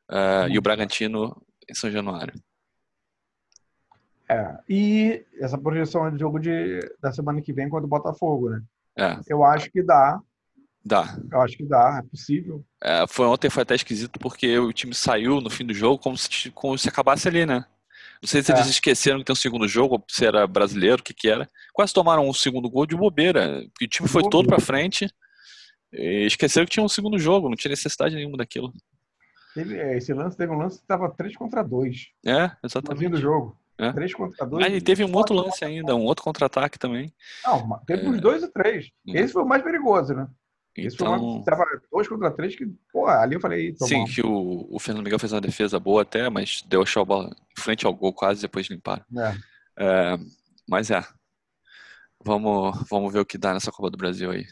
Uh, 0.10 0.50
e 0.50 0.58
o 0.58 0.62
Bragantino 0.62 1.42
em 1.70 1.74
São 1.74 1.90
Januário. 1.90 2.34
É, 4.30 4.58
e 4.70 5.26
essa 5.40 5.58
projeção 5.58 6.08
é 6.08 6.12
de 6.12 6.20
jogo 6.20 6.40
de, 6.40 6.80
da 7.02 7.12
semana 7.12 7.42
que 7.42 7.52
vem 7.52 7.68
contra 7.68 7.86
o 7.86 7.90
Botafogo, 7.90 8.50
né? 8.50 8.62
É. 8.98 9.20
Eu 9.28 9.44
acho 9.44 9.70
que 9.70 9.84
dá. 9.84 10.22
Dá. 10.84 11.18
Eu 11.32 11.42
acho 11.42 11.58
que 11.58 11.66
dá, 11.66 12.02
é 12.04 12.10
possível. 12.10 12.64
É, 12.82 13.06
foi 13.08 13.26
ontem 13.26 13.50
foi 13.50 13.64
até 13.64 13.76
esquisito 13.76 14.20
porque 14.20 14.58
o 14.58 14.72
time 14.72 14.94
saiu 14.94 15.42
no 15.42 15.50
fim 15.50 15.66
do 15.66 15.74
jogo 15.74 16.02
como 16.02 16.18
se, 16.18 16.50
como 16.52 16.78
se 16.78 16.90
acabasse 16.90 17.28
ali, 17.28 17.46
né? 17.46 17.66
Não 18.22 18.28
sei 18.28 18.42
se 18.42 18.52
eles 18.52 18.68
é. 18.68 18.70
esqueceram 18.70 19.20
que 19.20 19.26
tem 19.26 19.34
um 19.34 19.36
segundo 19.36 19.68
jogo, 19.68 20.04
se 20.08 20.26
era 20.26 20.46
brasileiro, 20.46 21.02
o 21.02 21.04
que 21.04 21.14
que 21.14 21.28
era. 21.28 21.50
Quase 21.74 21.94
tomaram 21.94 22.28
um 22.28 22.34
segundo 22.34 22.70
gol 22.70 22.86
de 22.86 22.96
bobeira. 22.96 23.64
o 23.82 23.88
time 23.88 24.08
foi 24.08 24.24
todo 24.30 24.48
para 24.48 24.60
frente. 24.60 25.10
E 25.94 26.26
esqueceram 26.26 26.66
que 26.66 26.72
tinha 26.72 26.84
um 26.84 26.90
segundo 26.90 27.20
jogo, 27.20 27.50
não 27.50 27.56
tinha 27.56 27.70
necessidade 27.70 28.16
nenhuma 28.16 28.38
daquilo. 28.38 28.74
Teve, 29.54 29.78
é, 29.78 29.98
esse 29.98 30.14
lance 30.14 30.38
teve 30.38 30.52
um 30.52 30.58
lance 30.58 30.78
que 30.78 30.84
estava 30.84 31.10
3 31.10 31.36
contra 31.36 31.62
2. 31.62 32.08
É, 32.26 32.52
exatamente. 32.64 33.10
No 33.10 33.18
jogo. 33.18 33.58
É. 33.78 33.92
3 33.92 34.14
contra 34.14 34.46
2. 34.46 34.66
Aí 34.66 34.82
teve 34.82 35.04
um 35.04 35.14
outro 35.14 35.36
lance 35.36 35.66
ainda, 35.66 35.96
um 35.96 36.04
outro 36.04 36.24
contra-ataque 36.24 36.80
também. 36.80 37.14
Não, 37.46 37.80
teve 37.86 38.06
é. 38.06 38.10
uns 38.10 38.22
dois 38.22 38.44
e 38.44 38.48
três. 38.48 38.92
É. 39.08 39.20
Esse 39.20 39.34
foi 39.34 39.44
o 39.44 39.48
mais 39.48 39.62
perigoso, 39.64 40.14
né? 40.14 40.28
Esse 40.76 40.96
então... 40.96 41.08
foi 41.08 41.18
uma, 41.18 41.44
tava 41.44 41.66
2 41.92 42.08
contra 42.08 42.32
3 42.32 42.56
que, 42.56 42.66
pô, 42.94 43.08
ali 43.08 43.36
eu 43.36 43.42
falei. 43.42 43.76
Sim, 43.80 44.06
que 44.06 44.22
o, 44.22 44.68
o 44.70 44.80
Fernando 44.80 45.04
Miguel 45.04 45.20
fez 45.20 45.34
uma 45.34 45.42
defesa 45.42 45.80
boa 45.80 46.04
até, 46.04 46.30
mas 46.30 46.64
deu 46.66 46.84
a 46.84 47.06
bola 47.06 47.30
em 47.58 47.62
frente 47.62 47.86
ao 47.86 47.94
gol 47.94 48.14
quase 48.14 48.42
depois 48.42 48.68
limparam. 48.68 49.04
É. 49.18 49.36
É, 49.78 50.20
mas 50.68 50.90
é. 50.90 51.04
Vamos, 52.24 52.86
vamos 52.90 53.12
ver 53.12 53.20
o 53.20 53.26
que 53.26 53.38
dá 53.38 53.54
nessa 53.54 53.72
Copa 53.72 53.90
do 53.90 53.98
Brasil 53.98 54.32
aí. 54.32 54.46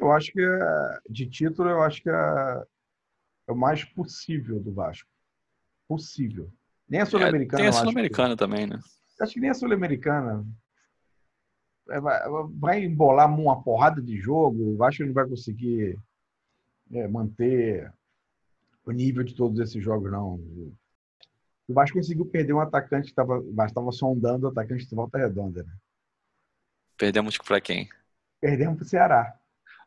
Eu 0.00 0.10
acho 0.12 0.32
que 0.32 0.40
de 1.08 1.26
título, 1.28 1.68
eu 1.68 1.82
acho 1.82 2.02
que 2.02 2.08
é, 2.08 2.64
é 3.48 3.52
o 3.52 3.56
mais 3.56 3.84
possível 3.84 4.58
do 4.58 4.72
Vasco. 4.72 5.08
Possível. 5.86 6.50
Nem 6.88 7.02
a 7.02 7.06
Sul-Americana. 7.06 7.62
É, 7.62 7.64
tem 7.64 7.68
a 7.68 7.72
Sul-Americana 7.72 8.36
também, 8.36 8.66
né? 8.66 8.80
Acho 9.20 9.34
que 9.34 9.40
nem 9.40 9.50
a 9.50 9.54
Sul-Americana. 9.54 10.46
É, 11.90 12.00
vai, 12.00 12.82
embolar 12.82 13.32
uma 13.32 13.62
porrada 13.62 14.00
de 14.00 14.16
jogo. 14.18 14.72
O 14.72 14.76
Vasco 14.78 15.04
não 15.04 15.12
vai 15.12 15.28
conseguir 15.28 15.98
é, 16.92 17.06
manter 17.06 17.92
o 18.84 18.92
nível 18.92 19.22
de 19.22 19.34
todos 19.34 19.60
esses 19.60 19.82
jogos, 19.82 20.10
não. 20.10 20.34
O 21.68 21.74
Vasco 21.74 21.98
conseguiu 21.98 22.24
perder 22.24 22.54
um 22.54 22.60
atacante 22.60 23.04
que 23.04 23.10
estava, 23.10 23.44
estava 23.66 23.92
sondando 23.92 24.46
o 24.46 24.50
atacante 24.50 24.88
de 24.88 24.94
volta 24.94 25.18
redonda. 25.18 25.62
Né? 25.62 25.72
Perdemos 26.96 27.36
para 27.36 27.60
quem? 27.60 27.88
Perdemos 28.40 28.76
para 28.76 28.84
o 28.84 28.88
Ceará. 28.88 29.39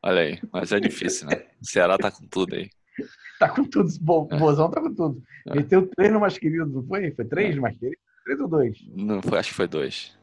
Olha 0.06 0.22
aí, 0.22 0.42
mas 0.52 0.74
é 0.74 0.82
difícil, 0.82 1.28
né? 1.28 1.46
O 1.62 1.66
Ceará 1.66 1.98
tá 1.98 2.12
com 2.12 2.28
tudo 2.28 2.56
aí. 2.56 2.70
tá 3.40 3.48
com 3.48 3.64
tudo, 3.64 3.90
o 3.90 4.28
é. 4.30 4.38
Bozão 4.38 4.70
tá 4.70 4.82
com 4.82 4.94
tudo. 4.94 5.24
É. 5.48 5.56
Meteu 5.56 5.88
três 5.88 6.12
no 6.12 6.20
mais 6.20 6.38
querido, 6.38 6.66
não 6.66 6.86
foi? 6.86 7.10
Foi 7.12 7.24
três 7.24 7.54
é. 7.54 7.56
no 7.56 7.62
mais 7.62 7.78
querido? 7.78 8.02
Três 8.26 8.40
ou 8.42 8.48
dois? 8.50 8.78
Não, 8.90 9.22
foi, 9.22 9.40
acho 9.40 9.50
que 9.50 9.56
foi 9.56 9.68
dois. 9.68 10.18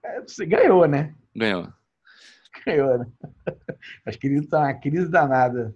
É, 0.00 0.20
você 0.20 0.46
ganhou, 0.46 0.86
né? 0.86 1.12
Ganhou. 1.34 1.72
Ganhou, 2.64 2.98
né? 2.98 3.06
Mas 4.06 4.14
querido 4.14 4.46
tá 4.46 4.60
uma 4.60 4.74
crise 4.74 5.08
danada. 5.08 5.74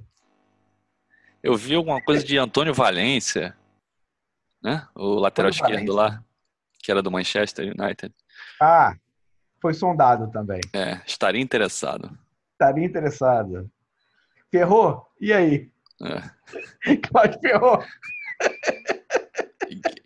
Eu 1.42 1.56
vi 1.56 1.74
alguma 1.74 2.00
coisa 2.00 2.24
de 2.24 2.38
Antônio 2.38 2.72
Valência, 2.72 3.56
né? 4.62 4.86
O 4.94 5.14
lateral 5.14 5.50
Antônio 5.50 5.74
esquerdo 5.74 5.92
Valência. 5.92 6.16
lá, 6.18 6.24
que 6.80 6.90
era 6.90 7.02
do 7.02 7.10
Manchester 7.10 7.74
United. 7.76 8.14
Ah, 8.60 8.94
foi 9.60 9.74
sondado 9.74 10.30
também. 10.30 10.60
É, 10.72 11.00
estaria 11.04 11.40
interessado 11.40 12.16
estaria 12.60 12.84
interessado. 12.84 13.70
Ferrou? 14.50 15.06
E 15.18 15.32
aí? 15.32 15.70
É. 16.02 16.96
Cláudio 17.08 17.40
ferrou. 17.40 17.82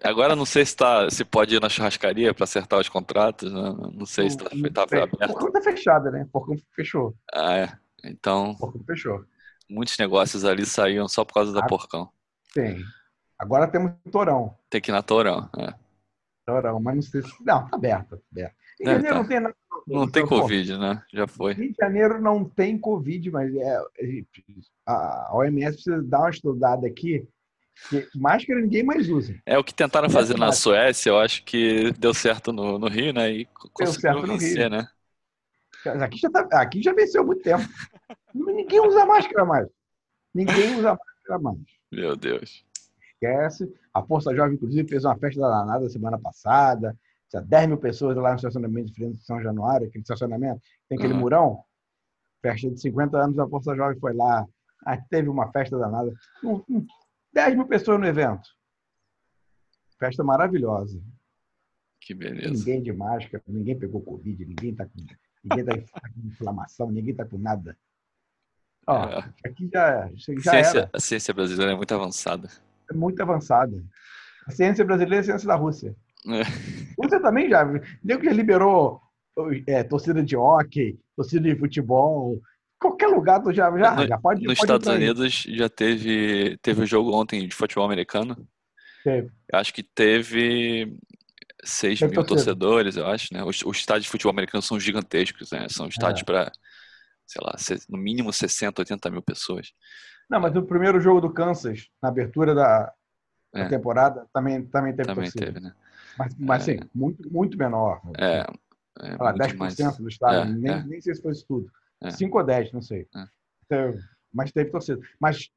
Agora 0.03 0.37
não 0.37 0.45
sei 0.45 0.65
se, 0.65 0.77
tá, 0.77 1.11
se 1.11 1.25
pode 1.25 1.57
ir 1.57 1.61
na 1.61 1.69
churrascaria 1.69 2.33
para 2.33 2.45
acertar 2.45 2.79
os 2.79 2.89
contratos. 2.89 3.53
Né? 3.53 3.75
Não 3.93 4.07
sei 4.07 4.31
se 4.31 4.37
está 4.37 4.51
tá 4.73 4.83
aberto. 4.83 5.17
Porcão 5.17 5.53
tá 5.53 5.63
fechada, 5.63 6.11
né? 6.11 6.29
Porcão 6.33 6.57
fechou. 6.75 7.15
Ah, 7.33 7.57
é. 7.57 7.79
Então. 8.05 8.55
Porcão 8.57 8.85
fechou. 8.85 9.25
Muitos 9.69 9.97
negócios 9.99 10.45
ali 10.45 10.67
saíram 10.67 11.09
só 11.09 11.25
por 11.25 11.35
causa 11.35 11.51
ah, 11.53 11.61
da 11.61 11.67
Porcão. 11.67 12.11
Tem. 12.53 12.85
Agora 13.39 13.67
temos 13.67 13.93
Torão. 14.13 14.57
Tem 14.69 14.81
que 14.81 14.91
ir 14.91 14.93
na 14.93 15.03
Torão. 15.03 15.49
É. 15.59 15.75
Torão, 16.45 16.79
mas 16.81 16.95
não 16.97 17.03
sei 17.03 17.23
se. 17.23 17.33
Não, 17.43 17.67
tá 17.67 17.77
aberto. 17.77 18.17
Tá 18.17 18.23
aberto. 18.31 18.57
É, 18.81 18.99
tá. 18.99 19.15
não 19.15 19.27
tem 19.27 19.41
nada 19.41 19.55
não 19.87 20.09
tem 20.09 20.27
Covid, 20.27 20.79
né? 20.79 21.03
Já 21.13 21.27
foi. 21.27 21.53
Rio 21.53 21.71
de 21.71 21.77
Janeiro 21.79 22.21
não 22.21 22.45
tem 22.45 22.79
Covid, 22.79 23.31
mas 23.31 23.55
é, 23.55 23.79
a 24.87 25.31
OMS 25.33 25.75
precisa 25.75 26.03
dar 26.03 26.21
uma 26.21 26.31
estudada 26.31 26.87
aqui. 26.87 27.29
Máscara 28.15 28.61
ninguém 28.61 28.85
mais 28.85 29.09
usa. 29.09 29.35
É 29.45 29.59
o 29.59 29.65
que 29.65 29.75
tentaram 29.75 30.09
fazer 30.09 30.39
na 30.39 30.53
Suécia, 30.53 31.11
eu 31.11 31.19
acho 31.19 31.45
que 31.45 31.93
deu 31.99 32.15
certo 32.15 32.53
no, 32.53 32.79
no 32.79 32.89
Rio, 32.89 33.13
né? 33.13 33.33
E 33.33 33.49
no 34.15 34.27
vencer, 34.27 34.59
Rio. 34.59 34.71
né? 34.71 34.89
Aqui 36.01 36.19
já, 36.19 36.31
tá, 36.31 36.63
aqui 36.63 36.83
já 36.83 36.95
venceu 36.95 37.23
há 37.23 37.27
muito 37.27 37.43
tempo. 37.43 37.65
ninguém 38.35 38.81
usa 38.81 39.05
máscara 39.05 39.45
mais. 39.45 39.69
Ninguém 40.33 40.79
usa 40.79 40.97
máscara 40.97 41.43
mais. 41.43 41.59
Meu 41.93 42.17
Deus. 42.17 42.65
Esquece. 43.13 43.71
A 43.93 44.03
Força 44.03 44.35
Jovem, 44.35 44.55
inclusive, 44.55 44.89
fez 44.89 45.05
uma 45.05 45.17
festa 45.17 45.41
danada 45.41 45.89
semana 45.91 46.19
passada 46.19 46.97
tinha 47.31 47.43
10 47.43 47.69
mil 47.69 47.79
pessoas 47.79 48.17
lá 48.17 48.31
no 48.31 48.37
estacionamento 48.37 48.89
de 48.89 48.95
frente 48.95 49.19
de 49.19 49.25
São 49.25 49.43
Januário, 49.43 49.87
aquele 49.87 50.03
estacionamento, 50.03 50.61
tem 50.89 50.99
aquele 50.99 51.15
uhum. 51.15 51.21
murão. 51.21 51.65
Festa 52.43 52.71
de 52.71 52.81
50 52.81 53.17
anos, 53.17 53.39
a 53.39 53.49
Força 53.49 53.75
Jovem 53.75 53.99
foi 53.99 54.13
lá. 54.13 54.47
Aí 54.85 54.99
teve 55.09 55.29
uma 55.29 55.51
festa 55.51 55.79
danada. 55.79 56.13
10 57.33 57.57
mil 57.57 57.67
pessoas 57.67 57.99
no 57.99 58.07
evento. 58.07 58.49
Festa 59.99 60.23
maravilhosa. 60.23 61.01
Que 62.01 62.13
beleza. 62.13 62.51
Ninguém 62.51 62.83
de 62.83 62.93
máscara, 62.93 63.43
ninguém 63.49 63.79
pegou 63.79 64.03
Covid, 64.03 64.45
ninguém 64.45 64.71
está 64.73 64.85
com, 64.85 64.93
ninguém 65.43 65.65
tá 65.65 66.01
com 66.11 66.21
inflamação, 66.29 66.91
ninguém 66.91 67.13
está 67.13 67.25
com 67.25 67.39
nada. 67.39 67.77
Ó, 68.87 69.07
é. 69.07 69.33
aqui 69.47 69.71
já, 69.73 70.11
já 70.15 70.53
ciência, 70.53 70.91
A 70.93 71.01
ciência 71.01 71.33
brasileira 71.33 71.73
é 71.73 71.77
muito 71.77 71.95
avançada. 71.95 72.51
É 72.91 72.95
muito 72.95 73.21
avançada. 73.23 73.83
A 74.47 74.51
ciência 74.51 74.85
brasileira 74.85 75.17
é 75.17 75.21
a 75.21 75.25
ciência 75.25 75.49
da 75.49 75.55
Rússia. 75.55 75.97
É. 76.27 76.43
Você 76.97 77.21
também 77.21 77.49
já. 77.49 77.65
Nego 78.03 78.25
já 78.25 78.33
liberou 78.33 79.01
é, 79.67 79.83
torcida 79.83 80.23
de 80.23 80.37
hockey, 80.37 80.99
torcida 81.17 81.49
de 81.49 81.59
futebol. 81.59 82.41
Qualquer 82.79 83.09
lugar 83.09 83.43
tu 83.43 83.53
já, 83.53 83.71
já, 83.79 83.95
no, 83.95 84.07
já 84.07 84.19
pode. 84.19 84.45
Nos 84.45 84.59
pode 84.59 84.73
Estados 84.73 84.89
Unidos 84.89 85.47
já 85.49 85.69
teve, 85.69 86.57
teve 86.63 86.81
o 86.81 86.85
um 86.85 86.87
jogo 86.87 87.13
ontem 87.15 87.47
de 87.47 87.55
futebol 87.55 87.85
americano. 87.85 88.37
Teve. 89.03 89.31
Acho 89.53 89.75
que 89.75 89.83
teve 89.83 90.97
6 91.63 92.01
mil 92.01 92.11
torcida. 92.11 92.27
torcedores, 92.27 92.97
eu 92.97 93.07
acho, 93.07 93.33
né? 93.33 93.43
Os, 93.45 93.63
os, 93.63 93.77
estádios 93.77 94.05
de 94.05 94.11
futebol 94.11 94.33
americano 94.33 94.63
são 94.63 94.81
gigantescos, 94.81 95.51
né? 95.51 95.67
São 95.69 95.89
estádios 95.89 96.23
é. 96.23 96.25
para, 96.25 96.53
sei 97.27 97.43
lá, 97.45 97.55
no 97.89 97.99
mínimo 97.99 98.33
60, 98.33 98.81
80 98.81 99.11
mil 99.11 99.23
pessoas. 99.23 99.73
Não, 100.29 100.41
mas 100.41 100.55
no 100.55 100.65
primeiro 100.65 101.01
jogo 101.01 101.21
do 101.21 101.33
Kansas, 101.33 101.87
na 102.03 102.09
abertura 102.09 102.55
da, 102.55 102.93
é. 103.55 103.69
temporada, 103.69 104.27
também, 104.33 104.65
também 104.67 104.95
teve 104.95 105.09
Também 105.09 105.31
torcida. 105.31 105.47
teve, 105.47 105.61
né? 105.61 105.75
Mas, 106.19 106.35
mas 106.39 106.63
sim, 106.63 106.73
é. 106.73 106.81
muito, 106.95 107.31
muito 107.33 107.57
menor. 107.59 108.01
É. 108.19 108.47
é 109.01 109.17
lá, 109.19 109.33
10% 109.35 109.57
mais... 109.59 109.77
do 109.77 110.09
estado, 110.09 110.37
é, 110.37 110.45
nem, 110.53 110.73
é. 110.73 110.83
nem 110.85 111.01
sei 111.01 111.15
se 111.15 111.23
foi 111.23 111.33
isso 111.33 111.45
tudo. 111.47 111.71
É. 112.03 112.11
5 112.11 112.39
ou 112.39 112.45
10, 112.45 112.73
não 112.73 112.83
sei. 112.83 113.07
Então, 113.65 113.95
mas 114.33 114.53
teve 114.53 114.71
torcida. 114.71 115.01
Mas 115.21 115.49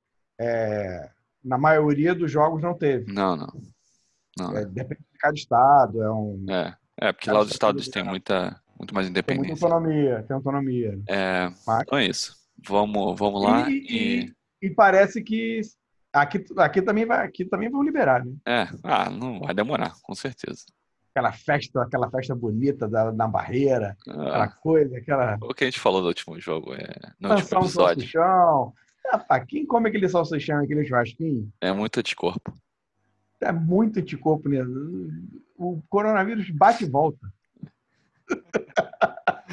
Na 1.43 1.58
maioria 1.58 2.13
dos 2.15 2.32
jogos 2.32 2.62
não 2.62 2.74
teve. 2.74 3.12
Não, 3.12 3.36
não. 3.36 3.48
não. 4.38 4.58
É, 4.58 4.65
depende 4.65 5.02
de 5.12 5.17
cada 5.20 5.34
estado. 5.36 6.04
É, 6.04 6.12
um, 6.12 6.46
É, 6.50 6.76
é 7.00 7.13
porque 7.13 7.32
lá 7.32 7.39
os 7.41 7.52
estados 7.52 7.88
têm 7.88 8.04
muita, 8.04 8.60
muito 8.78 8.93
mais 8.93 9.08
tem 9.08 9.13
muita 9.13 9.34
independência. 9.34 9.65
autonomia. 9.67 10.24
Tem 10.28 10.36
autonomia. 10.36 11.00
É, 11.08 11.50
Mas- 11.65 11.82
então 11.84 11.98
é 12.00 12.06
isso. 12.06 12.36
Vamos, 12.67 13.17
vamos 13.17 13.43
lá 13.43 13.70
E- 13.70 13.74
e. 13.74 14.20
e- 14.26 14.38
E 14.63 14.70
parece 14.72 15.22
que 15.22 15.62
aqui, 16.21 16.45
aqui, 16.58 16.82
também, 16.82 17.06
vai, 17.06 17.25
aqui 17.25 17.45
também 17.45 17.69
vão 17.69 17.84
liberar, 17.84 18.25
né? 18.25 18.34
É, 18.45 18.67
ah, 18.84 19.10
não 19.10 19.39
vai 19.39 19.53
demorar, 19.53 19.93
com 20.01 20.15
certeza. 20.15 20.65
Aquela 21.13 21.32
festa, 21.32 21.82
aquela 21.82 22.10
festa 22.12 22.36
bonita 22.36 22.88
da, 22.88 23.12
na 23.12 23.27
barreira, 23.27 23.95
aquela 24.01 24.43
Ah, 24.43 24.47
coisa, 24.49 24.97
aquela 24.97 25.38
o 25.41 25.53
que 25.53 25.63
a 25.63 25.67
gente 25.67 25.80
falou 25.80 26.01
no 26.01 26.08
último 26.08 26.39
jogo, 26.39 26.73
é, 26.73 26.88
no 27.19 27.30
último 27.30 27.43
dançar 27.43 27.60
um 27.60 27.63
episódio, 27.63 28.01
salsichão. 28.01 28.73
Rapaz, 29.12 29.45
quem 29.47 29.65
come 29.65 29.89
aquele 29.89 30.10
salsichão, 30.10 30.63
aquele 30.63 30.86
churrasquinho? 30.86 31.49
é 31.62 31.71
muito 31.71 31.99
anticorpo. 31.99 32.53
É 33.41 33.51
muito 33.51 33.99
anticorpo 33.99 34.49
nele. 34.49 34.67
O 35.56 35.82
coronavírus 35.89 36.49
bate 36.49 36.84
e 36.84 36.89
volta. 36.89 37.19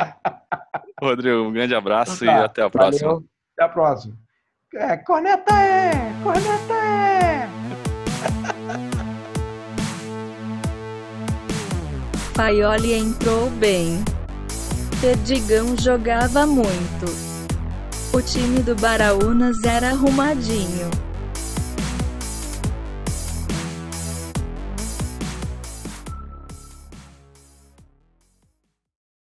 Rodrigo, 1.01 1.43
um 1.43 1.53
grande 1.53 1.75
abraço 1.75 2.25
Então 2.25 2.35
tá, 2.35 2.41
e 2.41 2.45
até 2.45 2.63
a 2.63 2.71
próxima. 2.71 3.09
Valeu, 3.09 3.25
até 3.53 3.65
a 3.65 3.69
próxima. 3.69 4.17
É, 4.77 4.97
corneta 4.97 5.55
é! 5.55 6.13
Corneta 6.25 6.75
é! 6.75 7.49
Paioli 12.35 12.95
entrou 12.95 13.49
bem. 13.51 14.05
Perdigão 15.01 15.77
jogava 15.79 16.45
muito. 16.45 17.07
O 18.13 18.21
time 18.21 18.61
do 18.61 18.75
Baraunas 18.75 19.63
era 19.63 19.91
arrumadinho. 19.91 20.91